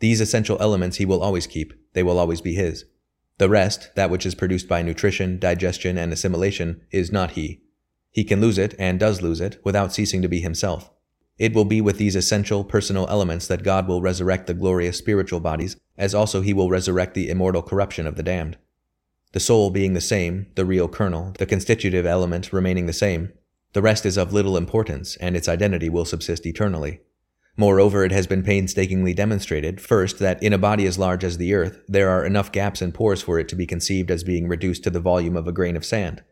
[0.00, 2.84] These essential elements he will always keep, they will always be his.
[3.38, 7.62] The rest, that which is produced by nutrition, digestion, and assimilation, is not he.
[8.10, 10.90] He can lose it, and does lose it, without ceasing to be himself.
[11.38, 15.40] It will be with these essential personal elements that God will resurrect the glorious spiritual
[15.40, 18.56] bodies, as also he will resurrect the immortal corruption of the damned.
[19.32, 23.32] The soul being the same, the real kernel, the constitutive element remaining the same,
[23.72, 27.00] the rest is of little importance, and its identity will subsist eternally.
[27.56, 31.54] Moreover, it has been painstakingly demonstrated, first, that in a body as large as the
[31.54, 34.84] earth, there are enough gaps and pores for it to be conceived as being reduced
[34.84, 36.22] to the volume of a grain of sand.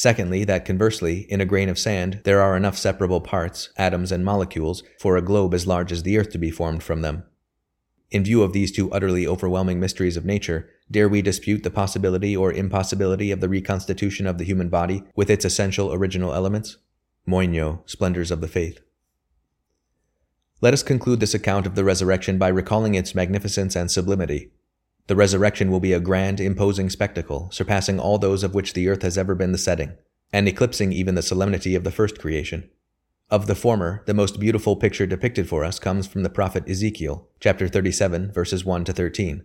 [0.00, 4.24] Secondly, that conversely, in a grain of sand, there are enough separable parts, atoms, and
[4.24, 7.24] molecules for a globe as large as the earth to be formed from them.
[8.10, 12.34] In view of these two utterly overwhelming mysteries of nature, dare we dispute the possibility
[12.34, 16.78] or impossibility of the reconstitution of the human body with its essential original elements?
[17.28, 18.80] Moigno, Splendors of the Faith.
[20.62, 24.50] Let us conclude this account of the resurrection by recalling its magnificence and sublimity.
[25.10, 29.02] The resurrection will be a grand, imposing spectacle, surpassing all those of which the earth
[29.02, 29.94] has ever been the setting,
[30.32, 32.70] and eclipsing even the solemnity of the first creation.
[33.28, 37.26] Of the former, the most beautiful picture depicted for us comes from the prophet Ezekiel,
[37.40, 39.44] chapter 37, verses 1 to 13.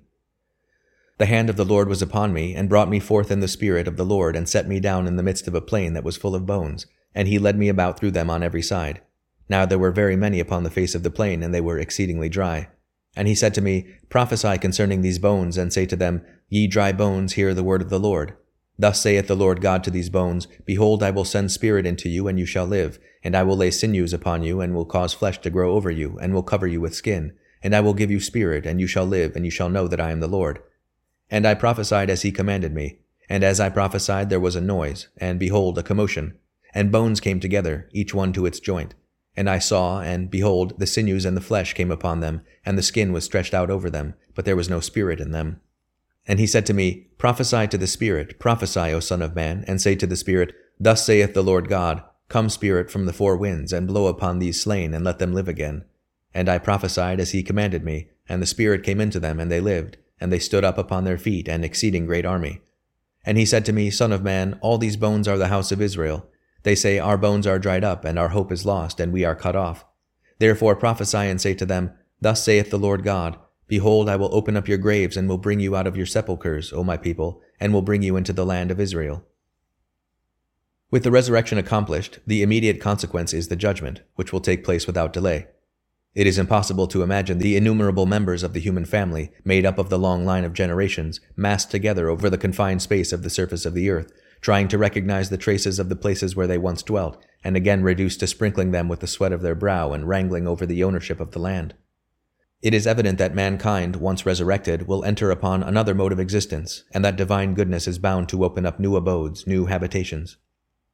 [1.18, 3.88] The hand of the Lord was upon me, and brought me forth in the spirit
[3.88, 6.16] of the Lord, and set me down in the midst of a plain that was
[6.16, 9.02] full of bones, and he led me about through them on every side.
[9.50, 12.30] Now there were very many upon the face of the plain, and they were exceedingly
[12.30, 12.70] dry.
[13.16, 16.92] And he said to me, Prophesy concerning these bones, and say to them, Ye dry
[16.92, 18.36] bones, hear the word of the Lord.
[18.78, 22.28] Thus saith the Lord God to these bones, Behold, I will send spirit into you,
[22.28, 25.40] and you shall live, and I will lay sinews upon you, and will cause flesh
[25.42, 27.34] to grow over you, and will cover you with skin.
[27.64, 30.02] And I will give you spirit, and you shall live, and you shall know that
[30.02, 30.62] I am the Lord.
[31.30, 33.00] And I prophesied as he commanded me.
[33.30, 36.38] And as I prophesied, there was a noise, and behold, a commotion.
[36.74, 38.94] And bones came together, each one to its joint.
[39.38, 42.84] And I saw, and behold, the sinews and the flesh came upon them, and the
[42.84, 45.60] skin was stretched out over them, but there was no spirit in them.
[46.28, 49.82] And he said to me, Prophesy to the Spirit, prophesy, O Son of Man, and
[49.82, 53.72] say to the Spirit, Thus saith the Lord God, Come, Spirit, from the four winds,
[53.72, 55.86] and blow upon these slain, and let them live again.
[56.34, 59.62] And I prophesied as he commanded me, and the Spirit came into them, and they
[59.62, 62.62] lived, and they stood up upon their feet, an exceeding great army.
[63.24, 65.82] And he said to me, Son of man, all these bones are the house of
[65.82, 66.28] Israel.
[66.66, 69.36] They say, Our bones are dried up, and our hope is lost, and we are
[69.36, 69.86] cut off.
[70.40, 74.58] Therefore prophesy and say to them, Thus saith the Lord God, Behold, I will open
[74.58, 77.72] up your graves, and will bring you out of your sepulchres, O my people, and
[77.72, 79.24] will bring you into the land of Israel.
[80.90, 85.14] With the resurrection accomplished, the immediate consequence is the judgment, which will take place without
[85.14, 85.46] delay.
[86.16, 89.90] It is impossible to imagine the innumerable members of the human family, made up of
[89.90, 93.76] the long line of generations, massed together over the confined space of the surface of
[93.76, 94.12] the earth,
[94.46, 98.20] trying to recognize the traces of the places where they once dwelt, and again reduced
[98.20, 101.32] to sprinkling them with the sweat of their brow and wrangling over the ownership of
[101.32, 101.74] the land.
[102.62, 107.04] It is evident that mankind, once resurrected, will enter upon another mode of existence, and
[107.04, 110.38] that divine goodness is bound to open up new abodes, new habitations.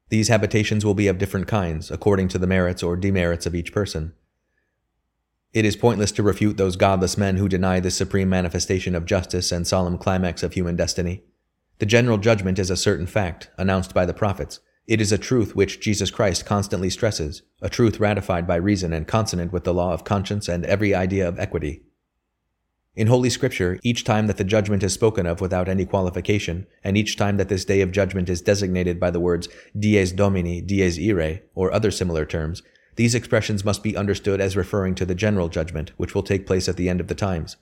[0.08, 3.74] These habitations will be of different kinds, according to the merits or demerits of each
[3.74, 4.14] person.
[5.52, 9.52] It is pointless to refute those godless men who deny this supreme manifestation of justice
[9.52, 11.26] and solemn climax of human destiny.
[11.82, 14.60] The general judgment is a certain fact, announced by the prophets.
[14.86, 19.08] It is a truth which Jesus Christ constantly stresses, a truth ratified by reason and
[19.08, 21.82] consonant with the law of conscience and every idea of equity.
[22.96, 27.00] In Holy Scripture, each time that the judgment is spoken of without any qualification, and
[27.00, 31.00] each time that this day of judgment is designated by the words dies domini, dies
[31.00, 32.62] irae, or other similar terms,
[32.96, 36.70] these expressions must be understood as referring to the general judgment, which will take place
[36.70, 37.58] at the end of the times.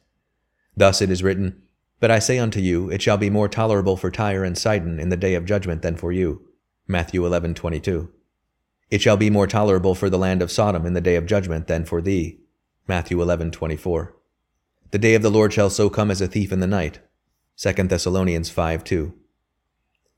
[0.75, 1.62] Thus it is written,
[1.99, 5.09] But I say unto you, it shall be more tolerable for Tyre and Sidon in
[5.09, 6.47] the day of judgment than for you.
[6.88, 8.09] Matthew 11:22.
[8.89, 11.67] It shall be more tolerable for the land of Sodom in the day of judgment
[11.67, 12.39] than for thee.
[12.88, 14.15] Matthew 11:24.
[14.91, 16.99] The day of the Lord shall so come as a thief in the night.
[17.57, 19.13] 2 Thessalonians 5:2.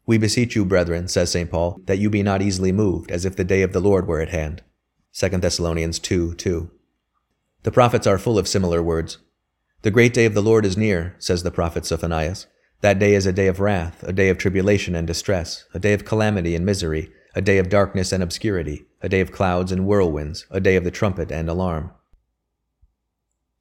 [0.05, 1.49] We beseech you, brethren, says St.
[1.49, 4.21] Paul, that you be not easily moved, as if the day of the Lord were
[4.21, 4.63] at hand.
[5.13, 6.71] 2 Thessalonians 2 2.
[7.63, 9.17] The prophets are full of similar words.
[9.83, 12.45] The great day of the Lord is near, says the prophet Sophonias.
[12.81, 15.93] That day is a day of wrath, a day of tribulation and distress, a day
[15.93, 19.87] of calamity and misery, a day of darkness and obscurity, a day of clouds and
[19.87, 21.91] whirlwinds, a day of the trumpet and alarm.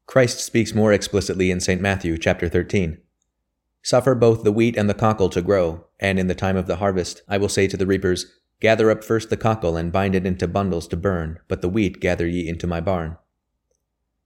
[0.06, 1.80] Christ speaks more explicitly in St.
[1.80, 2.98] Matthew chapter 13.
[3.83, 6.76] Suffer both the wheat and the cockle to grow, and in the time of the
[6.76, 8.26] harvest I will say to the reapers,
[8.61, 11.98] Gather up first the cockle and bind it into bundles to burn, but the wheat
[11.98, 13.16] gather ye into my barn.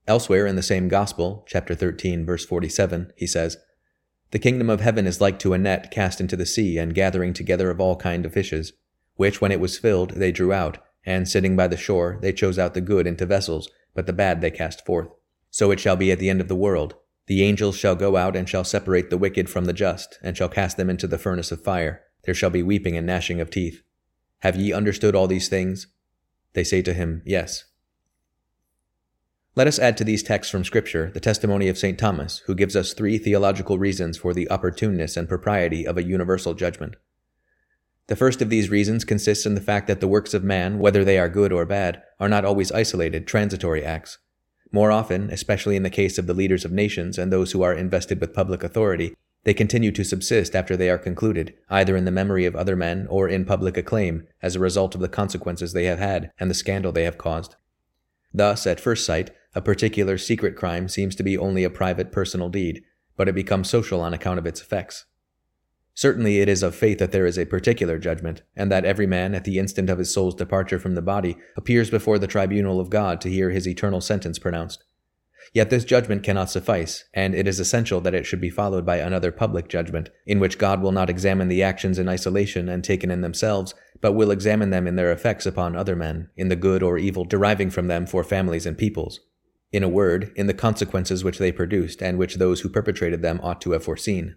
[0.07, 3.57] Elsewhere in the same Gospel, chapter 13, verse 47, he says,
[4.31, 7.33] The kingdom of heaven is like to a net cast into the sea and gathering
[7.33, 8.73] together of all kind of fishes,
[9.15, 12.59] which when it was filled they drew out, and sitting by the shore they chose
[12.59, 15.09] out the good into vessels, but the bad they cast forth.
[15.49, 16.95] So it shall be at the end of the world.
[17.27, 20.49] The angels shall go out and shall separate the wicked from the just, and shall
[20.49, 22.03] cast them into the furnace of fire.
[22.25, 23.81] There shall be weeping and gnashing of teeth.
[24.39, 25.87] Have ye understood all these things?
[26.53, 27.63] They say to him, Yes.
[29.57, 31.97] Let us add to these texts from Scripture the testimony of St.
[31.97, 36.53] Thomas, who gives us three theological reasons for the opportuneness and propriety of a universal
[36.53, 36.95] judgment.
[38.07, 41.05] The first of these reasons consists in the fact that the works of man, whether
[41.05, 44.17] they are good or bad, are not always isolated, transitory acts.
[44.73, 47.73] More often, especially in the case of the leaders of nations and those who are
[47.73, 49.15] invested with public authority,
[49.45, 53.07] they continue to subsist after they are concluded, either in the memory of other men
[53.09, 56.55] or in public acclaim, as a result of the consequences they have had and the
[56.55, 57.55] scandal they have caused.
[58.33, 62.49] Thus, at first sight, a particular secret crime seems to be only a private personal
[62.49, 62.83] deed,
[63.15, 65.05] but it becomes social on account of its effects.
[65.93, 69.33] Certainly it is of faith that there is a particular judgment, and that every man,
[69.33, 72.89] at the instant of his soul's departure from the body, appears before the tribunal of
[72.89, 74.83] God to hear his eternal sentence pronounced.
[75.53, 78.97] Yet this judgment cannot suffice, and it is essential that it should be followed by
[78.97, 83.09] another public judgment, in which God will not examine the actions in isolation and taken
[83.09, 86.83] in themselves, but will examine them in their effects upon other men, in the good
[86.83, 89.21] or evil deriving from them for families and peoples.
[89.71, 93.39] In a word, in the consequences which they produced and which those who perpetrated them
[93.43, 94.35] ought to have foreseen.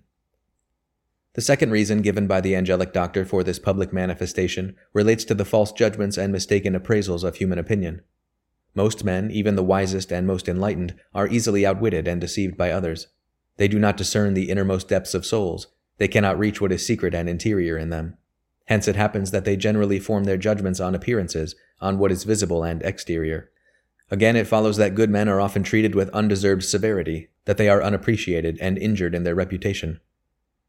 [1.34, 5.44] The second reason given by the angelic doctor for this public manifestation relates to the
[5.44, 8.02] false judgments and mistaken appraisals of human opinion.
[8.74, 13.08] Most men, even the wisest and most enlightened, are easily outwitted and deceived by others.
[13.56, 15.68] They do not discern the innermost depths of souls.
[15.98, 18.16] They cannot reach what is secret and interior in them.
[18.66, 22.62] Hence it happens that they generally form their judgments on appearances, on what is visible
[22.62, 23.50] and exterior.
[24.10, 27.82] Again, it follows that good men are often treated with undeserved severity, that they are
[27.82, 30.00] unappreciated and injured in their reputation.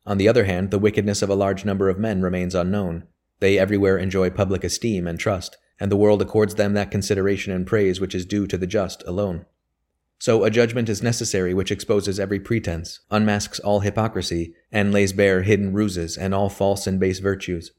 [0.06, 3.04] On the other hand, the wickedness of a large number of men remains unknown.
[3.40, 7.66] They everywhere enjoy public esteem and trust, and the world accords them that consideration and
[7.66, 9.46] praise which is due to the just alone.
[10.20, 15.44] So a judgment is necessary which exposes every pretense, unmasks all hypocrisy, and lays bare
[15.44, 17.72] hidden ruses and all false and base virtues.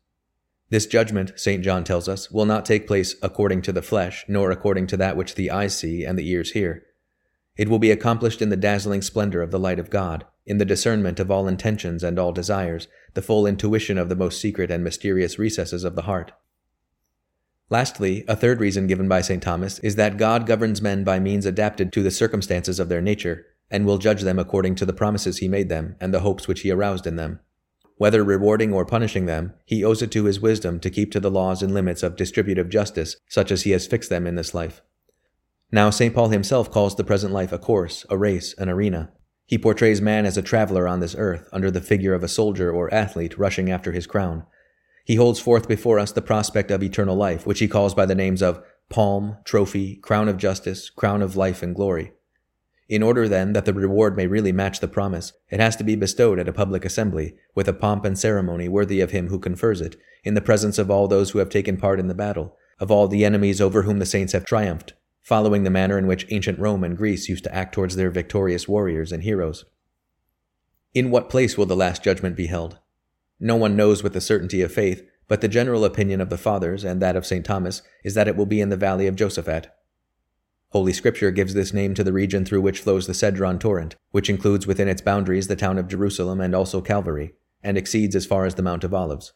[0.70, 1.64] This judgment, St.
[1.64, 5.16] John tells us, will not take place according to the flesh, nor according to that
[5.16, 6.84] which the eyes see and the ears hear.
[7.56, 10.64] It will be accomplished in the dazzling splendor of the light of God, in the
[10.64, 14.84] discernment of all intentions and all desires, the full intuition of the most secret and
[14.84, 16.32] mysterious recesses of the heart.
[17.68, 19.42] Lastly, a third reason given by St.
[19.42, 23.46] Thomas is that God governs men by means adapted to the circumstances of their nature,
[23.70, 26.60] and will judge them according to the promises he made them and the hopes which
[26.60, 27.40] he aroused in them.
[28.00, 31.30] Whether rewarding or punishing them, he owes it to his wisdom to keep to the
[31.30, 34.80] laws and limits of distributive justice, such as he has fixed them in this life.
[35.70, 36.14] Now, St.
[36.14, 39.12] Paul himself calls the present life a course, a race, an arena.
[39.44, 42.72] He portrays man as a traveler on this earth, under the figure of a soldier
[42.72, 44.46] or athlete rushing after his crown.
[45.04, 48.14] He holds forth before us the prospect of eternal life, which he calls by the
[48.14, 52.12] names of palm, trophy, crown of justice, crown of life and glory.
[52.90, 55.94] In order, then, that the reward may really match the promise, it has to be
[55.94, 59.80] bestowed at a public assembly, with a pomp and ceremony worthy of him who confers
[59.80, 62.90] it, in the presence of all those who have taken part in the battle, of
[62.90, 66.58] all the enemies over whom the saints have triumphed, following the manner in which ancient
[66.58, 69.66] Rome and Greece used to act towards their victorious warriors and heroes.
[70.92, 72.80] In what place will the Last Judgment be held?
[73.38, 76.82] No one knows with the certainty of faith, but the general opinion of the Fathers
[76.82, 77.46] and that of St.
[77.46, 79.66] Thomas is that it will be in the valley of Josaphat.
[80.72, 84.30] Holy Scripture gives this name to the region through which flows the Cedron torrent, which
[84.30, 88.44] includes within its boundaries the town of Jerusalem and also Calvary, and exceeds as far
[88.44, 89.32] as the Mount of Olives.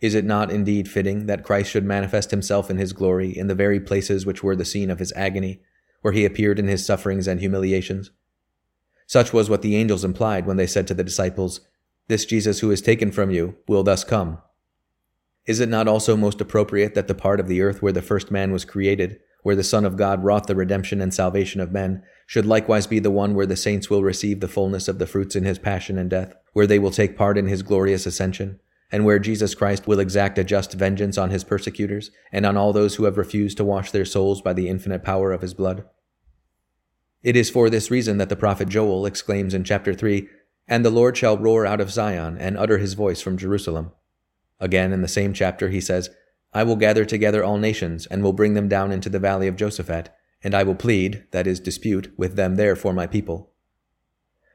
[0.00, 3.56] Is it not indeed fitting that Christ should manifest himself in his glory in the
[3.56, 5.62] very places which were the scene of his agony,
[6.00, 8.12] where he appeared in his sufferings and humiliations?
[9.06, 11.60] Such was what the angels implied when they said to the disciples,
[12.06, 14.38] This Jesus who is taken from you will thus come.
[15.44, 18.30] Is it not also most appropriate that the part of the earth where the first
[18.30, 22.02] man was created, where the Son of God wrought the redemption and salvation of men,
[22.26, 25.36] should likewise be the one where the saints will receive the fullness of the fruits
[25.36, 28.58] in his passion and death, where they will take part in his glorious ascension?
[28.92, 32.74] and where Jesus Christ will exact a just vengeance on his persecutors and on all
[32.74, 35.84] those who have refused to wash their souls by the infinite power of his blood.
[37.22, 40.28] It is for this reason that the prophet Joel exclaims in chapter 3,
[40.68, 43.92] And the Lord shall roar out of Zion and utter his voice from Jerusalem.
[44.60, 46.10] Again, in the same chapter, he says,
[46.54, 49.56] I will gather together all nations, and will bring them down into the valley of
[49.56, 50.08] Josaphat,
[50.42, 53.52] and I will plead, that is, dispute, with them there for my people.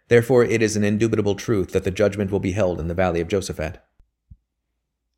[0.07, 3.19] Therefore, it is an indubitable truth that the judgment will be held in the valley
[3.19, 3.79] of Josaphat.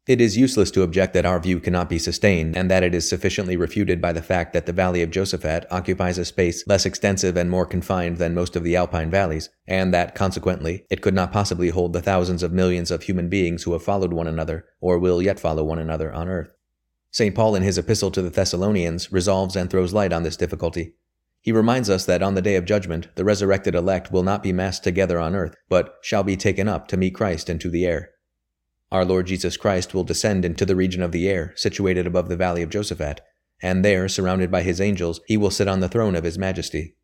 [0.08, 3.08] It is useless to object that our view cannot be sustained, and that it is
[3.08, 7.38] sufficiently refuted by the fact that the Valley of Josaphat occupies a space less extensive
[7.38, 11.32] and more confined than most of the Alpine valleys, and that, consequently, it could not
[11.32, 14.98] possibly hold the thousands of millions of human beings who have followed one another, or
[14.98, 16.56] will yet follow one another, on earth.
[17.12, 17.34] St.
[17.34, 20.94] Paul, in his epistle to the Thessalonians, resolves and throws light on this difficulty.
[21.42, 24.54] He reminds us that on the day of judgment, the resurrected elect will not be
[24.54, 28.12] massed together on earth, but shall be taken up to meet Christ into the air.
[28.92, 32.38] Our Lord Jesus Christ will descend into the region of the air, situated above the
[32.38, 33.20] valley of Josaphat,
[33.62, 36.96] and there, surrounded by his angels, he will sit on the throne of his majesty.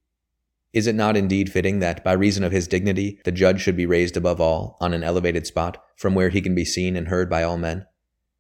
[0.74, 3.86] Is it not indeed fitting that, by reason of his dignity, the judge should be
[3.86, 7.30] raised above all, on an elevated spot, from where he can be seen and heard
[7.30, 7.86] by all men?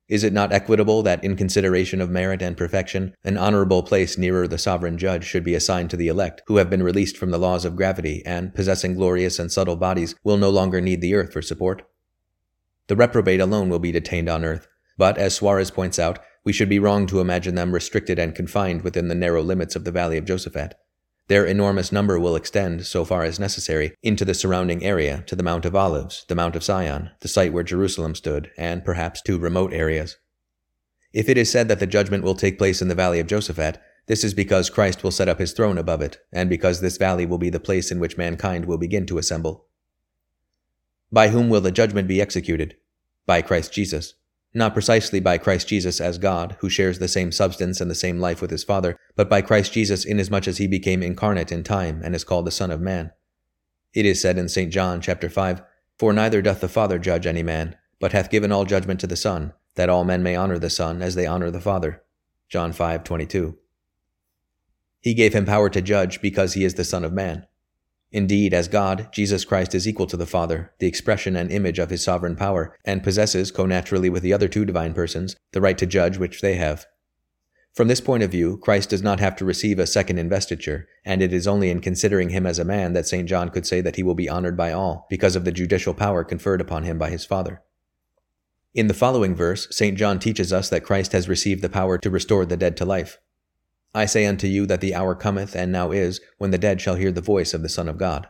[0.07, 4.47] Is it not equitable that, in consideration of merit and perfection, an honorable place nearer
[4.47, 7.39] the sovereign judge should be assigned to the elect, who have been released from the
[7.39, 11.33] laws of gravity, and, possessing glorious and subtle bodies, will no longer need the earth
[11.33, 11.81] for support?
[12.87, 16.69] The reprobate alone will be detained on earth, but, as Suarez points out, we should
[16.69, 20.19] be wrong to imagine them restricted and confined within the narrow limits of the valley
[20.19, 20.73] of Josaphat.
[21.27, 25.41] Their enormous number will extend, so far as necessary, into the surrounding area to the
[25.41, 29.39] Mount of Olives, the Mount of Zion, the site where Jerusalem stood, and perhaps to
[29.39, 30.17] remote areas.
[31.13, 33.77] If it is said that the judgment will take place in the valley of Josaphat,
[34.07, 37.25] this is because Christ will set up his throne above it, and because this valley
[37.25, 39.65] will be the place in which mankind will begin to assemble.
[41.11, 42.75] By whom will the judgment be executed?
[43.25, 44.13] By Christ Jesus.
[44.57, 48.21] Not precisely by Christ Jesus as God, who shares the same substance and the same
[48.21, 52.01] life with his Father, but by Christ Jesus inasmuch as he became incarnate in time
[52.01, 53.11] and is called the Son of Man.
[53.93, 54.71] It is said in St.
[54.71, 55.61] John chapter 5,
[55.99, 59.17] For neither doth the Father judge any man, but hath given all judgment to the
[59.17, 62.01] Son, that all men may honor the Son as they honor the Father.
[62.47, 63.57] John 5:22.
[65.01, 67.45] He gave him power to judge because he is the Son of Man.
[68.15, 71.89] Indeed, as God, Jesus Christ is equal to the Father, the expression and image of
[71.89, 75.85] his sovereign power, and possesses, co-naturally with the other two divine persons, the right to
[75.85, 76.85] judge which they have.
[77.73, 81.21] From this point of view, Christ does not have to receive a second investiture, and
[81.21, 83.27] it is only in considering him as a man that St.
[83.27, 86.23] John could say that he will be honored by all, because of the judicial power
[86.23, 87.63] conferred upon him by his Father.
[88.73, 89.97] In the following verse, St.
[89.97, 93.19] John teaches us that Christ has received the power to restore the dead to life.
[93.95, 96.95] I say unto you that the hour cometh, and now is, when the dead shall
[96.95, 98.27] hear the voice of the Son of God.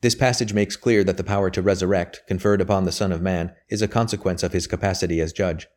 [0.00, 3.54] This passage makes clear that the power to resurrect, conferred upon the Son of Man,
[3.68, 5.68] is a consequence of his capacity as judge.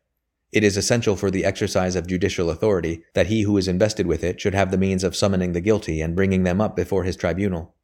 [0.50, 4.24] It is essential for the exercise of judicial authority that he who is invested with
[4.24, 7.16] it should have the means of summoning the guilty and bringing them up before his
[7.16, 7.76] tribunal.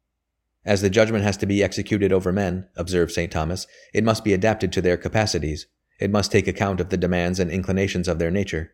[0.65, 3.31] As the judgment has to be executed over men, observes St.
[3.31, 5.67] Thomas, it must be adapted to their capacities.
[5.97, 8.73] It must take account of the demands and inclinations of their nature.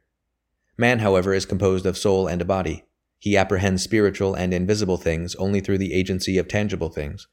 [0.80, 2.86] Man, however, is composed of soul and a body.
[3.18, 7.28] He apprehends spiritual and invisible things only through the agency of tangible things.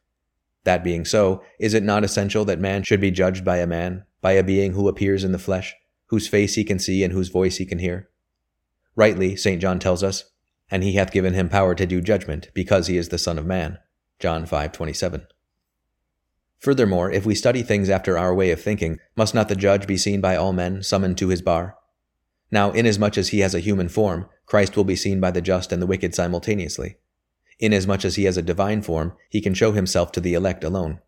[0.64, 4.03] That being so, is it not essential that man should be judged by a man,
[4.20, 5.76] by a being who appears in the flesh,
[6.07, 8.11] whose face he can see and whose voice he can hear?
[8.97, 9.62] Rightly, St.
[9.62, 10.24] John tells us,
[10.68, 13.47] and he hath given him power to do judgment, because he is the Son of
[13.47, 13.78] Man.
[14.18, 15.24] John 5:27.
[16.59, 19.97] Furthermore, if we study things after our way of thinking, must not the judge be
[19.97, 21.76] seen by all men summoned to his bar?
[22.51, 25.72] Now, inasmuch as he has a human form, Christ will be seen by the just
[25.72, 26.97] and the wicked simultaneously.
[27.59, 31.01] Inasmuch as he has a divine form, he can show himself to the elect alone.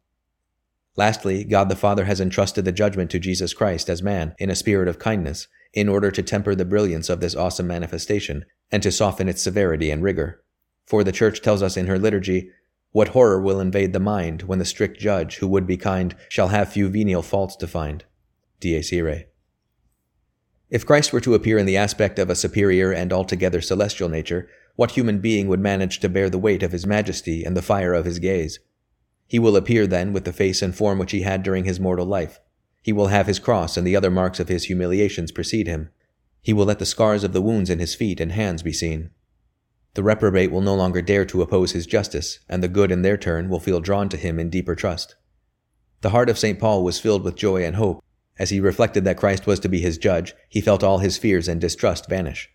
[0.96, 4.56] Lastly, God the Father has entrusted the judgment to Jesus Christ as man in a
[4.56, 8.90] spirit of kindness, in order to temper the brilliance of this awesome manifestation, and to
[8.90, 10.42] soften its severity and rigor.
[10.86, 12.50] For the Church tells us in her liturgy,
[12.90, 16.48] what horror will invade the mind when the strict judge, who would be kind, shall
[16.48, 18.04] have few venial faults to find?
[18.60, 19.27] Dies Irae.
[20.70, 24.48] If Christ were to appear in the aspect of a superior and altogether celestial nature,
[24.76, 27.94] what human being would manage to bear the weight of his majesty and the fire
[27.94, 28.58] of his gaze?
[29.26, 32.06] He will appear then with the face and form which he had during his mortal
[32.06, 32.38] life.
[32.82, 35.90] He will have his cross and the other marks of his humiliations precede him.
[36.42, 39.10] He will let the scars of the wounds in his feet and hands be seen.
[39.94, 43.16] The reprobate will no longer dare to oppose his justice, and the good in their
[43.16, 45.16] turn will feel drawn to him in deeper trust.
[46.02, 46.58] The heart of St.
[46.58, 48.02] Paul was filled with joy and hope.
[48.38, 51.48] As he reflected that Christ was to be his judge, he felt all his fears
[51.48, 52.50] and distrust vanish.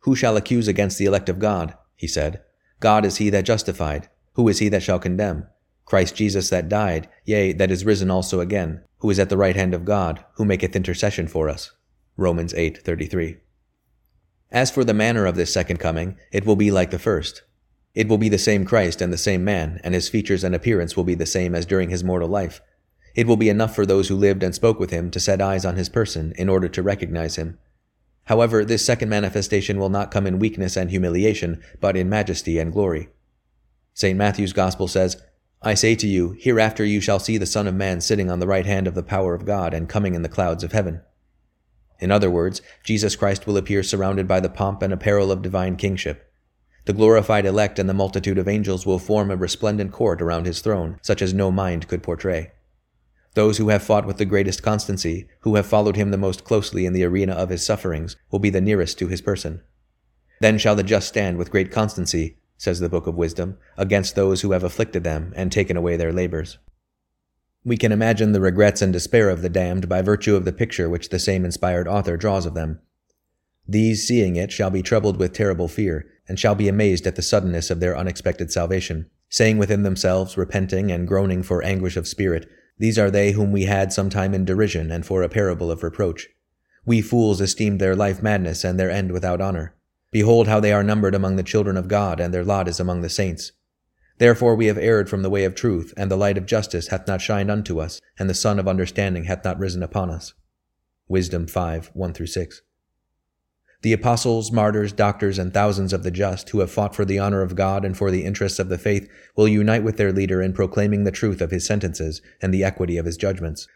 [0.00, 1.76] Who shall accuse against the elect of God?
[1.96, 2.42] he said.
[2.80, 4.08] God is he that justified.
[4.34, 5.46] Who is he that shall condemn?
[5.84, 9.54] Christ Jesus that died, yea, that is risen also again, who is at the right
[9.54, 11.72] hand of God, who maketh intercession for us.
[12.16, 13.38] Romans 8:33.
[14.50, 17.42] As for the manner of this second coming, it will be like the first.
[17.94, 20.96] It will be the same Christ and the same man, and his features and appearance
[20.96, 22.60] will be the same as during his mortal life.
[23.14, 25.64] It will be enough for those who lived and spoke with him to set eyes
[25.64, 27.58] on his person in order to recognize him.
[28.24, 32.72] However, this second manifestation will not come in weakness and humiliation, but in majesty and
[32.72, 33.08] glory.
[33.92, 34.18] St.
[34.18, 35.22] Matthew's Gospel says,
[35.62, 38.46] I say to you, hereafter you shall see the Son of Man sitting on the
[38.46, 41.00] right hand of the power of God and coming in the clouds of heaven.
[42.00, 45.76] In other words, Jesus Christ will appear surrounded by the pomp and apparel of divine
[45.76, 46.30] kingship.
[46.86, 50.60] The glorified elect and the multitude of angels will form a resplendent court around his
[50.60, 52.52] throne, such as no mind could portray.
[53.34, 56.86] Those who have fought with the greatest constancy, who have followed him the most closely
[56.86, 59.60] in the arena of his sufferings, will be the nearest to his person.
[60.40, 64.40] Then shall the just stand with great constancy, says the Book of Wisdom, against those
[64.40, 66.58] who have afflicted them and taken away their labors.
[67.64, 70.88] We can imagine the regrets and despair of the damned by virtue of the picture
[70.88, 72.80] which the same inspired author draws of them.
[73.66, 77.22] These, seeing it, shall be troubled with terrible fear, and shall be amazed at the
[77.22, 82.46] suddenness of their unexpected salvation, saying within themselves, repenting and groaning for anguish of spirit,
[82.78, 86.28] These are they whom we had sometime in derision and for a parable of reproach.
[86.84, 89.74] We fools esteemed their life madness and their end without honor.
[90.10, 93.00] Behold how they are numbered among the children of God, and their lot is among
[93.00, 93.52] the saints.
[94.18, 97.06] Therefore we have erred from the way of truth, and the light of justice hath
[97.06, 100.34] not shined unto us, and the sun of understanding hath not risen upon us.
[101.08, 102.62] Wisdom 5 1 6.
[103.84, 107.42] The apostles, martyrs, doctors, and thousands of the just who have fought for the honor
[107.42, 110.54] of God and for the interests of the faith will unite with their leader in
[110.54, 113.68] proclaiming the truth of his sentences and the equity of his judgments.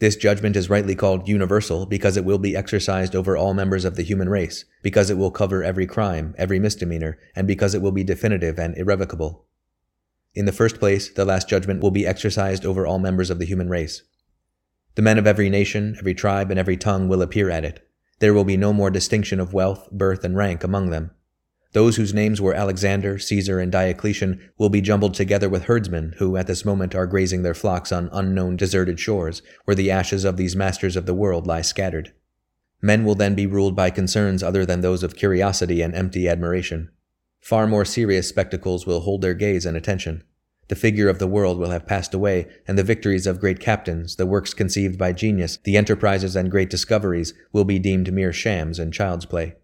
[0.00, 3.96] This judgment is rightly called universal because it will be exercised over all members of
[3.96, 7.90] the human race, because it will cover every crime, every misdemeanor, and because it will
[7.90, 9.46] be definitive and irrevocable.
[10.34, 13.46] In the first place, the last judgment will be exercised over all members of the
[13.46, 14.02] human race.
[14.94, 17.88] The men of every nation, every tribe, and every tongue will appear at it.
[18.24, 21.10] There will be no more distinction of wealth, birth, and rank among them.
[21.72, 26.38] Those whose names were Alexander, Caesar, and Diocletian will be jumbled together with herdsmen who
[26.38, 30.38] at this moment are grazing their flocks on unknown deserted shores, where the ashes of
[30.38, 32.14] these masters of the world lie scattered.
[32.80, 36.90] Men will then be ruled by concerns other than those of curiosity and empty admiration.
[37.42, 40.24] Far more serious spectacles will hold their gaze and attention.
[40.74, 44.16] The figure of the world will have passed away, and the victories of great captains,
[44.16, 48.80] the works conceived by genius, the enterprises and great discoveries will be deemed mere shams
[48.80, 49.54] and child's play.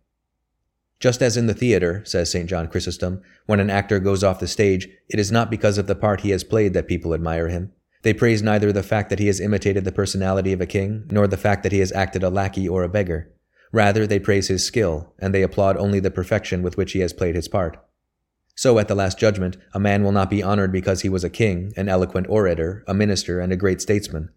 [1.01, 2.49] Just as in the theater, says St.
[2.49, 5.97] John Chrysostom, when an actor goes off the stage, it is not because of the
[5.97, 7.73] part he has played that people admire him.
[8.03, 11.27] They praise neither the fact that he has imitated the personality of a king, nor
[11.27, 13.33] the fact that he has acted a lackey or a beggar.
[13.73, 17.13] Rather, they praise his skill, and they applaud only the perfection with which he has
[17.13, 17.85] played his part.
[18.61, 21.31] So at the Last Judgment, a man will not be honored because he was a
[21.31, 24.29] king, an eloquent orator, a minister, and a great statesman.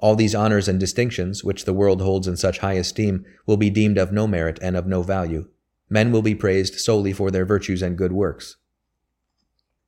[0.00, 3.68] All these honors and distinctions, which the world holds in such high esteem, will be
[3.68, 5.50] deemed of no merit and of no value.
[5.90, 8.56] Men will be praised solely for their virtues and good works.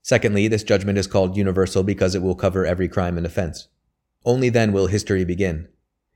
[0.03, 3.69] Secondly, this judgment is called universal because it will cover every crime and offense.
[4.23, 5.67] Only then will history begin.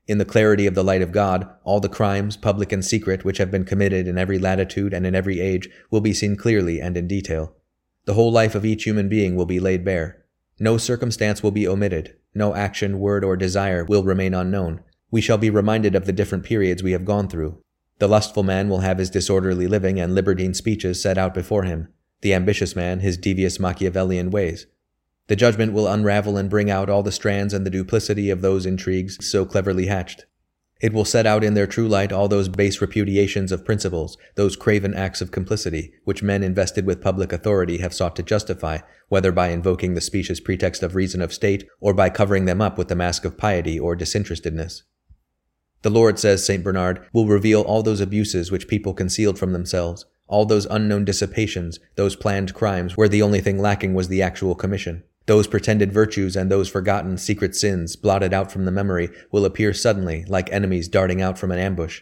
[0.05, 3.39] In the clarity of the light of God, all the crimes, public and secret, which
[3.39, 6.95] have been committed in every latitude and in every age, will be seen clearly and
[6.95, 7.55] in detail.
[8.05, 10.25] The whole life of each human being will be laid bare.
[10.59, 12.15] No circumstance will be omitted.
[12.35, 14.81] No action, word, or desire will remain unknown.
[15.09, 17.61] We shall be reminded of the different periods we have gone through.
[17.99, 21.87] The lustful man will have his disorderly living and libertine speeches set out before him.
[22.21, 24.65] The ambitious man, his devious Machiavellian ways.
[25.27, 28.65] The judgment will unravel and bring out all the strands and the duplicity of those
[28.65, 30.25] intrigues so cleverly hatched.
[30.83, 34.57] It will set out in their true light all those base repudiations of principles, those
[34.57, 39.31] craven acts of complicity, which men invested with public authority have sought to justify, whether
[39.31, 42.89] by invoking the specious pretext of reason of state, or by covering them up with
[42.89, 44.83] the mask of piety or disinterestedness.
[45.83, 46.61] The Lord, says St.
[46.61, 51.79] Bernard, will reveal all those abuses which people concealed from themselves, all those unknown dissipations,
[51.95, 55.03] those planned crimes where the only thing lacking was the actual commission.
[55.25, 59.73] Those pretended virtues and those forgotten secret sins, blotted out from the memory, will appear
[59.73, 62.01] suddenly, like enemies darting out from an ambush.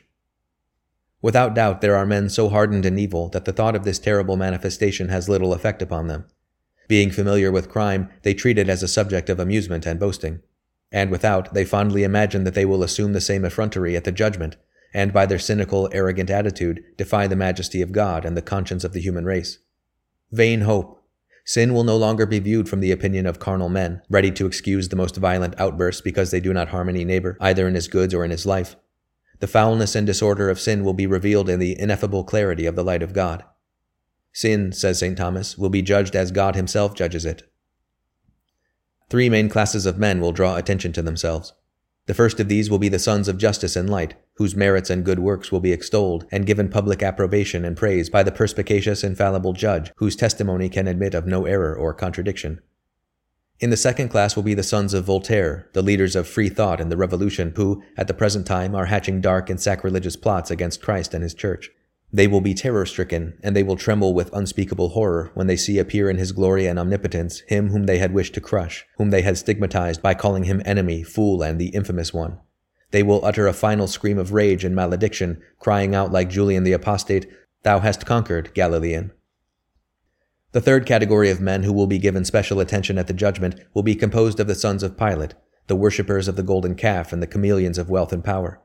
[1.22, 4.38] Without doubt, there are men so hardened in evil that the thought of this terrible
[4.38, 6.26] manifestation has little effect upon them.
[6.88, 10.42] Being familiar with crime, they treat it as a subject of amusement and boasting.
[10.92, 14.58] And without, they fondly imagine that they will assume the same effrontery at the judgment,
[14.94, 18.94] and by their cynical, arrogant attitude, defy the majesty of God and the conscience of
[18.94, 19.60] the human race.
[20.32, 21.01] Vain hope!
[21.44, 24.90] Sin will no longer be viewed from the opinion of carnal men, ready to excuse
[24.90, 28.14] the most violent outbursts because they do not harm any neighbor, either in his goods
[28.14, 28.76] or in his life.
[29.40, 32.84] The foulness and disorder of sin will be revealed in the ineffable clarity of the
[32.84, 33.44] light of God.
[34.32, 35.18] Sin, says St.
[35.18, 37.52] Thomas, will be judged as God himself judges it.
[39.10, 41.54] Three main classes of men will draw attention to themselves.
[42.08, 45.06] The first of these will be the sons of justice and light, whose merits and
[45.06, 49.54] good works will be extolled and given public approbation and praise by the perspicacious infallible
[49.54, 52.60] judge, whose testimony can admit of no error or contradiction.
[53.60, 56.82] In the second class will be the sons of Voltaire, the leaders of free thought
[56.82, 60.82] and the revolution, who, at the present time, are hatching dark and sacrilegious plots against
[60.82, 61.70] Christ and his church.
[62.14, 65.80] They will be terror stricken, and they will tremble with unspeakable horror when they see
[65.80, 69.22] appear in his glory and omnipotence him whom they had wished to crush, whom they
[69.22, 72.38] had stigmatized by calling him enemy, fool, and the infamous one.
[72.92, 76.74] They will utter a final scream of rage and malediction, crying out like Julian the
[76.74, 77.28] Apostate,
[77.64, 79.12] Thou hast conquered, Galilean.
[80.52, 83.84] The third category of men who will be given special attention at the judgment will
[83.84, 85.36] be composed of the sons of Pilate,
[85.68, 88.60] the worshippers of the golden calf and the chameleons of wealth and power.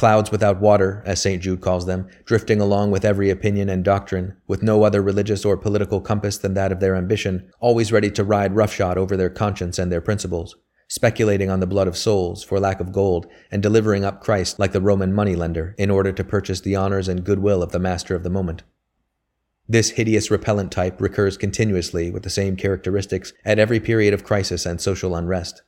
[0.00, 1.42] Clouds without water, as St.
[1.42, 5.58] Jude calls them, drifting along with every opinion and doctrine, with no other religious or
[5.58, 9.78] political compass than that of their ambition, always ready to ride roughshod over their conscience
[9.78, 10.56] and their principles
[10.88, 14.72] speculating on the blood of souls for lack of gold, and delivering up Christ like
[14.72, 18.22] the Roman moneylender in order to purchase the honors and goodwill of the master of
[18.22, 18.62] the moment.
[19.68, 24.64] This hideous repellent type recurs continuously with the same characteristics at every period of crisis
[24.64, 25.62] and social unrest.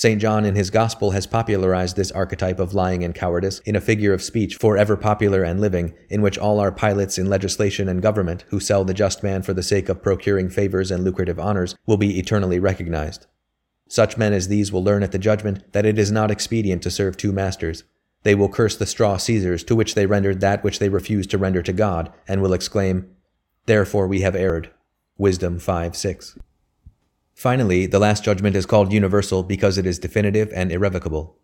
[0.00, 0.18] St.
[0.18, 4.14] John in his Gospel has popularized this archetype of lying and cowardice in a figure
[4.14, 8.46] of speech forever popular and living, in which all our Pilates in legislation and government
[8.48, 11.98] who sell the just man for the sake of procuring favors and lucrative honors will
[11.98, 13.26] be eternally recognized.
[13.90, 16.90] Such men as these will learn at the judgment that it is not expedient to
[16.90, 17.84] serve two masters.
[18.22, 21.36] They will curse the straw Caesars, to which they rendered that which they refused to
[21.36, 23.14] render to God, and will exclaim,
[23.66, 24.70] Therefore we have erred.
[25.18, 26.38] Wisdom 5 6.
[27.40, 31.38] Finally, the last judgment is called universal because it is definitive and irrevocable.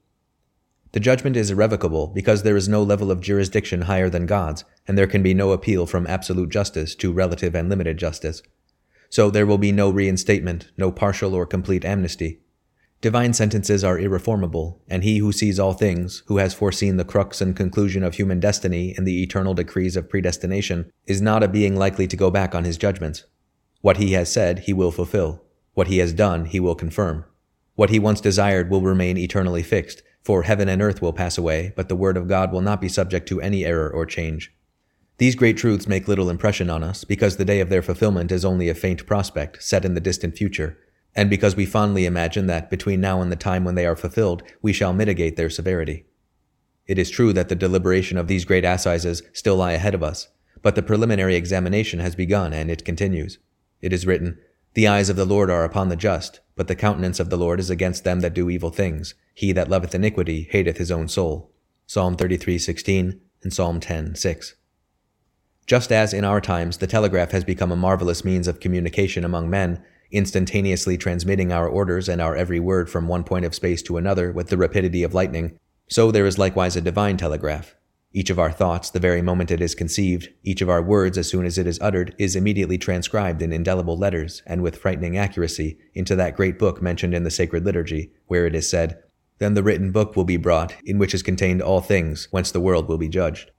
[0.93, 4.99] The judgment is irrevocable because there is no level of jurisdiction higher than God's, and
[4.99, 8.43] there can be no appeal from absolute justice to relative and limited justice.
[9.09, 12.41] So there will be no reinstatement, no partial or complete amnesty.
[13.01, 17.41] Divine sentences are irreformable, and he who sees all things, who has foreseen the crux
[17.41, 21.75] and conclusion of human destiny in the eternal decrees of predestination, is not a being
[21.75, 23.25] likely to go back on his judgments.
[23.81, 25.46] What he has said, he will fulfill.
[25.77, 27.27] What he has done, he will confirm.
[27.75, 31.75] What he once desired will remain eternally fixed, for heaven and earth will pass away,
[31.77, 34.57] but the word of God will not be subject to any error or change.
[35.19, 38.43] These great truths make little impression on us because the day of their fulfillment is
[38.43, 40.79] only a faint prospect set in the distant future,
[41.15, 44.43] and because we fondly imagine that between now and the time when they are fulfilled,
[44.63, 46.07] we shall mitigate their severity.
[46.87, 50.29] It is true that the deliberation of these great assizes still lie ahead of us,
[50.63, 53.37] but the preliminary examination has begun and it continues.
[53.83, 54.39] It is written,
[54.77, 57.61] the eyes of the Lord are upon the just, but the countenance of the Lord
[57.61, 59.15] is against them that do evil things.
[59.33, 61.51] He that loveth iniquity hateth his own soul.
[61.87, 64.53] Psalm 33:16 and Psalm 10:6.
[65.67, 69.49] Just as in our times the telegraph has become a marvelous means of communication among
[69.49, 73.97] men, instantaneously transmitting our orders and our every word from one point of space to
[73.97, 75.59] another with the rapidity of lightning,
[75.89, 77.75] so there is likewise a divine telegraph,
[78.17, 81.29] each of our thoughts, the very moment it is conceived, each of our words as
[81.29, 85.77] soon as it is uttered, is immediately transcribed in indelible letters, and with frightening accuracy,
[85.93, 89.03] into that great book mentioned in the sacred liturgy, where it is said,
[89.37, 92.59] Then the written book will be brought, in which is contained all things, whence the
[92.59, 93.51] world will be judged.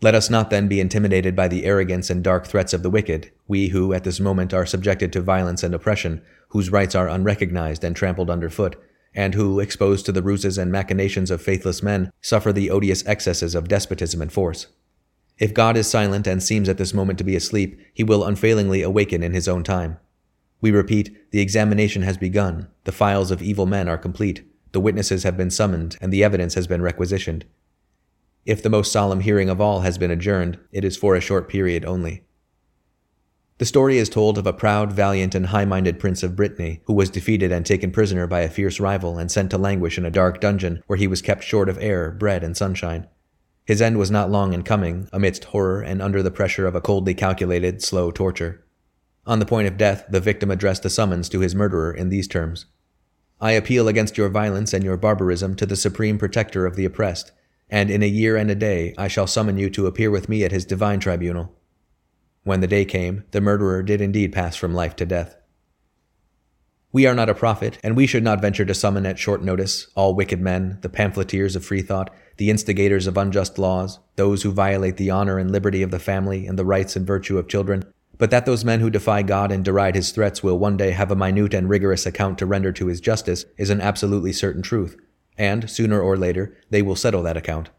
[0.00, 3.32] Let us not then be intimidated by the arrogance and dark threats of the wicked,
[3.48, 7.82] we who at this moment are subjected to violence and oppression, whose rights are unrecognized
[7.82, 8.76] and trampled under foot,
[9.16, 13.54] and who, exposed to the ruses and machinations of faithless men, suffer the odious excesses
[13.54, 14.66] of despotism and force.
[15.38, 18.82] If God is silent and seems at this moment to be asleep, he will unfailingly
[18.82, 19.98] awaken in his own time.
[20.60, 25.22] We repeat, the examination has begun, the files of evil men are complete, the witnesses
[25.22, 27.46] have been summoned, and the evidence has been requisitioned.
[28.44, 31.48] If the most solemn hearing of all has been adjourned, it is for a short
[31.48, 32.24] period only.
[33.58, 36.92] The story is told of a proud, valiant, and high minded prince of Brittany who
[36.92, 40.10] was defeated and taken prisoner by a fierce rival and sent to languish in a
[40.10, 43.06] dark dungeon where he was kept short of air, bread, and sunshine.
[43.64, 46.82] His end was not long in coming, amidst horror and under the pressure of a
[46.82, 48.64] coldly calculated, slow torture.
[49.26, 52.28] On the point of death, the victim addressed a summons to his murderer in these
[52.28, 52.66] terms
[53.40, 57.32] I appeal against your violence and your barbarism to the supreme protector of the oppressed,
[57.68, 60.44] and in a year and a day I shall summon you to appear with me
[60.44, 61.54] at his divine tribunal.
[62.46, 65.36] When the day came, the murderer did indeed pass from life to death.
[66.92, 69.88] We are not a prophet, and we should not venture to summon at short notice
[69.96, 74.52] all wicked men, the pamphleteers of free thought, the instigators of unjust laws, those who
[74.52, 77.82] violate the honor and liberty of the family and the rights and virtue of children,
[78.16, 81.10] but that those men who defy God and deride his threats will one day have
[81.10, 84.96] a minute and rigorous account to render to his justice is an absolutely certain truth,
[85.36, 87.70] and, sooner or later, they will settle that account.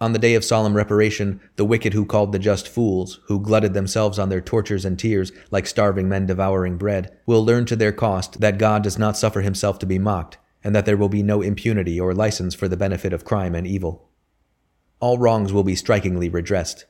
[0.00, 3.74] On the day of solemn reparation, the wicked who called the just fools, who glutted
[3.74, 7.90] themselves on their tortures and tears like starving men devouring bread, will learn to their
[7.90, 11.22] cost that God does not suffer himself to be mocked, and that there will be
[11.22, 14.08] no impunity or license for the benefit of crime and evil.
[15.00, 16.86] All wrongs will be strikingly redressed.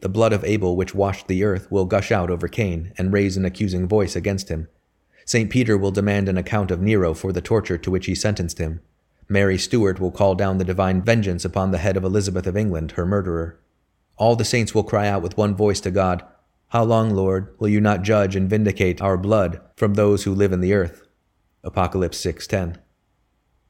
[0.00, 3.36] The blood of Abel which washed the earth will gush out over Cain and raise
[3.36, 4.68] an accusing voice against him.
[5.24, 5.50] St.
[5.50, 8.80] Peter will demand an account of Nero for the torture to which he sentenced him.
[9.28, 12.92] Mary Stuart will call down the divine vengeance upon the head of Elizabeth of England,
[12.92, 13.60] her murderer.
[14.16, 16.24] All the saints will cry out with one voice to God,
[16.68, 20.52] How long, Lord, will you not judge and vindicate our blood from those who live
[20.52, 21.02] in the earth?
[21.62, 22.78] Apocalypse 6:10.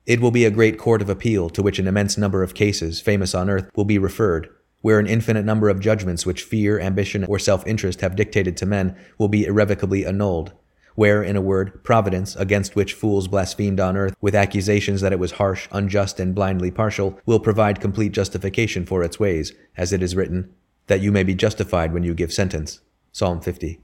[0.06, 3.00] It will be a great court of appeal to which an immense number of cases
[3.00, 4.48] famous on earth will be referred,
[4.80, 8.96] where an infinite number of judgments which fear, ambition, or self-interest have dictated to men
[9.18, 10.52] will be irrevocably annulled,
[10.98, 15.18] where, in a word, providence, against which fools blasphemed on earth with accusations that it
[15.20, 20.02] was harsh, unjust, and blindly partial, will provide complete justification for its ways, as it
[20.02, 20.52] is written,
[20.88, 22.80] that you may be justified when you give sentence.
[23.12, 23.78] Psalm 50.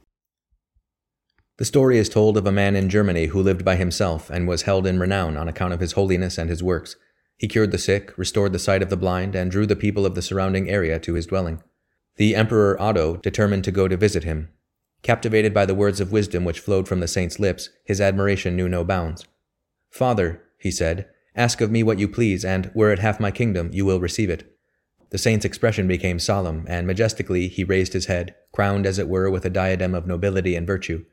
[1.59, 4.63] The story is told of a man in Germany who lived by himself and was
[4.63, 6.97] held in renown on account of his holiness and his works.
[7.37, 10.17] He cured the sick, restored the sight of the blind, and drew the people of
[10.17, 11.63] the surrounding area to his dwelling.
[12.17, 14.49] The Emperor Otto determined to go to visit him,
[15.05, 18.71] Captivated by the words of wisdom which flowed from the saint's lips, his admiration knew
[18.71, 19.27] no bounds.
[19.91, 23.69] Father, he said, ask of me what you please, and, were it half my kingdom,
[23.71, 24.57] you will receive it.
[25.11, 29.29] The saint's expression became solemn, and majestically he raised his head, crowned as it were
[29.31, 31.05] with a diadem of nobility and virtue.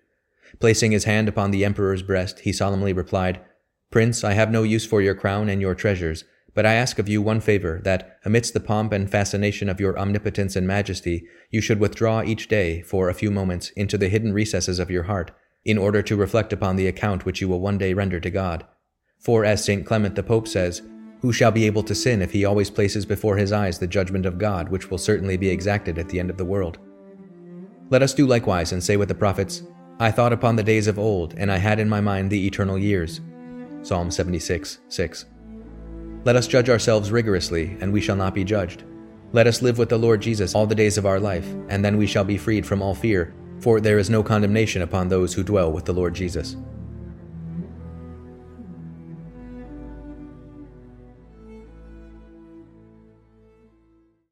[0.62, 3.42] Placing his hand upon the emperor's breast, he solemnly replied,
[3.90, 6.24] Prince, I have no use for your crown and your treasures,
[6.54, 9.98] But I ask of you one favor, that, amidst the pomp and fascination of your
[9.98, 14.34] omnipotence and majesty, you should withdraw each day, for a few moments, into the hidden
[14.34, 15.32] recesses of your heart,
[15.64, 18.66] in order to reflect upon the account which you will one day render to God.
[19.20, 19.86] For, as St.
[19.86, 20.82] Clement the Pope says,
[21.22, 24.26] who shall be able to sin if he always places before his eyes the judgment
[24.26, 26.80] of God, which will certainly be exacted at the end of the world?
[27.92, 29.62] Let us do likewise and say with the prophets,
[30.00, 32.78] I thought upon the days of old, and I had in my mind the eternal
[32.78, 33.22] years.
[33.84, 35.26] Psalm 76, 6.
[36.24, 38.84] Let us judge ourselves rigorously, and we shall not be judged.
[39.34, 41.98] Let us live with the Lord Jesus all the days of our life, and then
[41.98, 45.42] we shall be freed from all fear, for there is no condemnation upon those who
[45.42, 46.58] dwell with the Lord Jesus.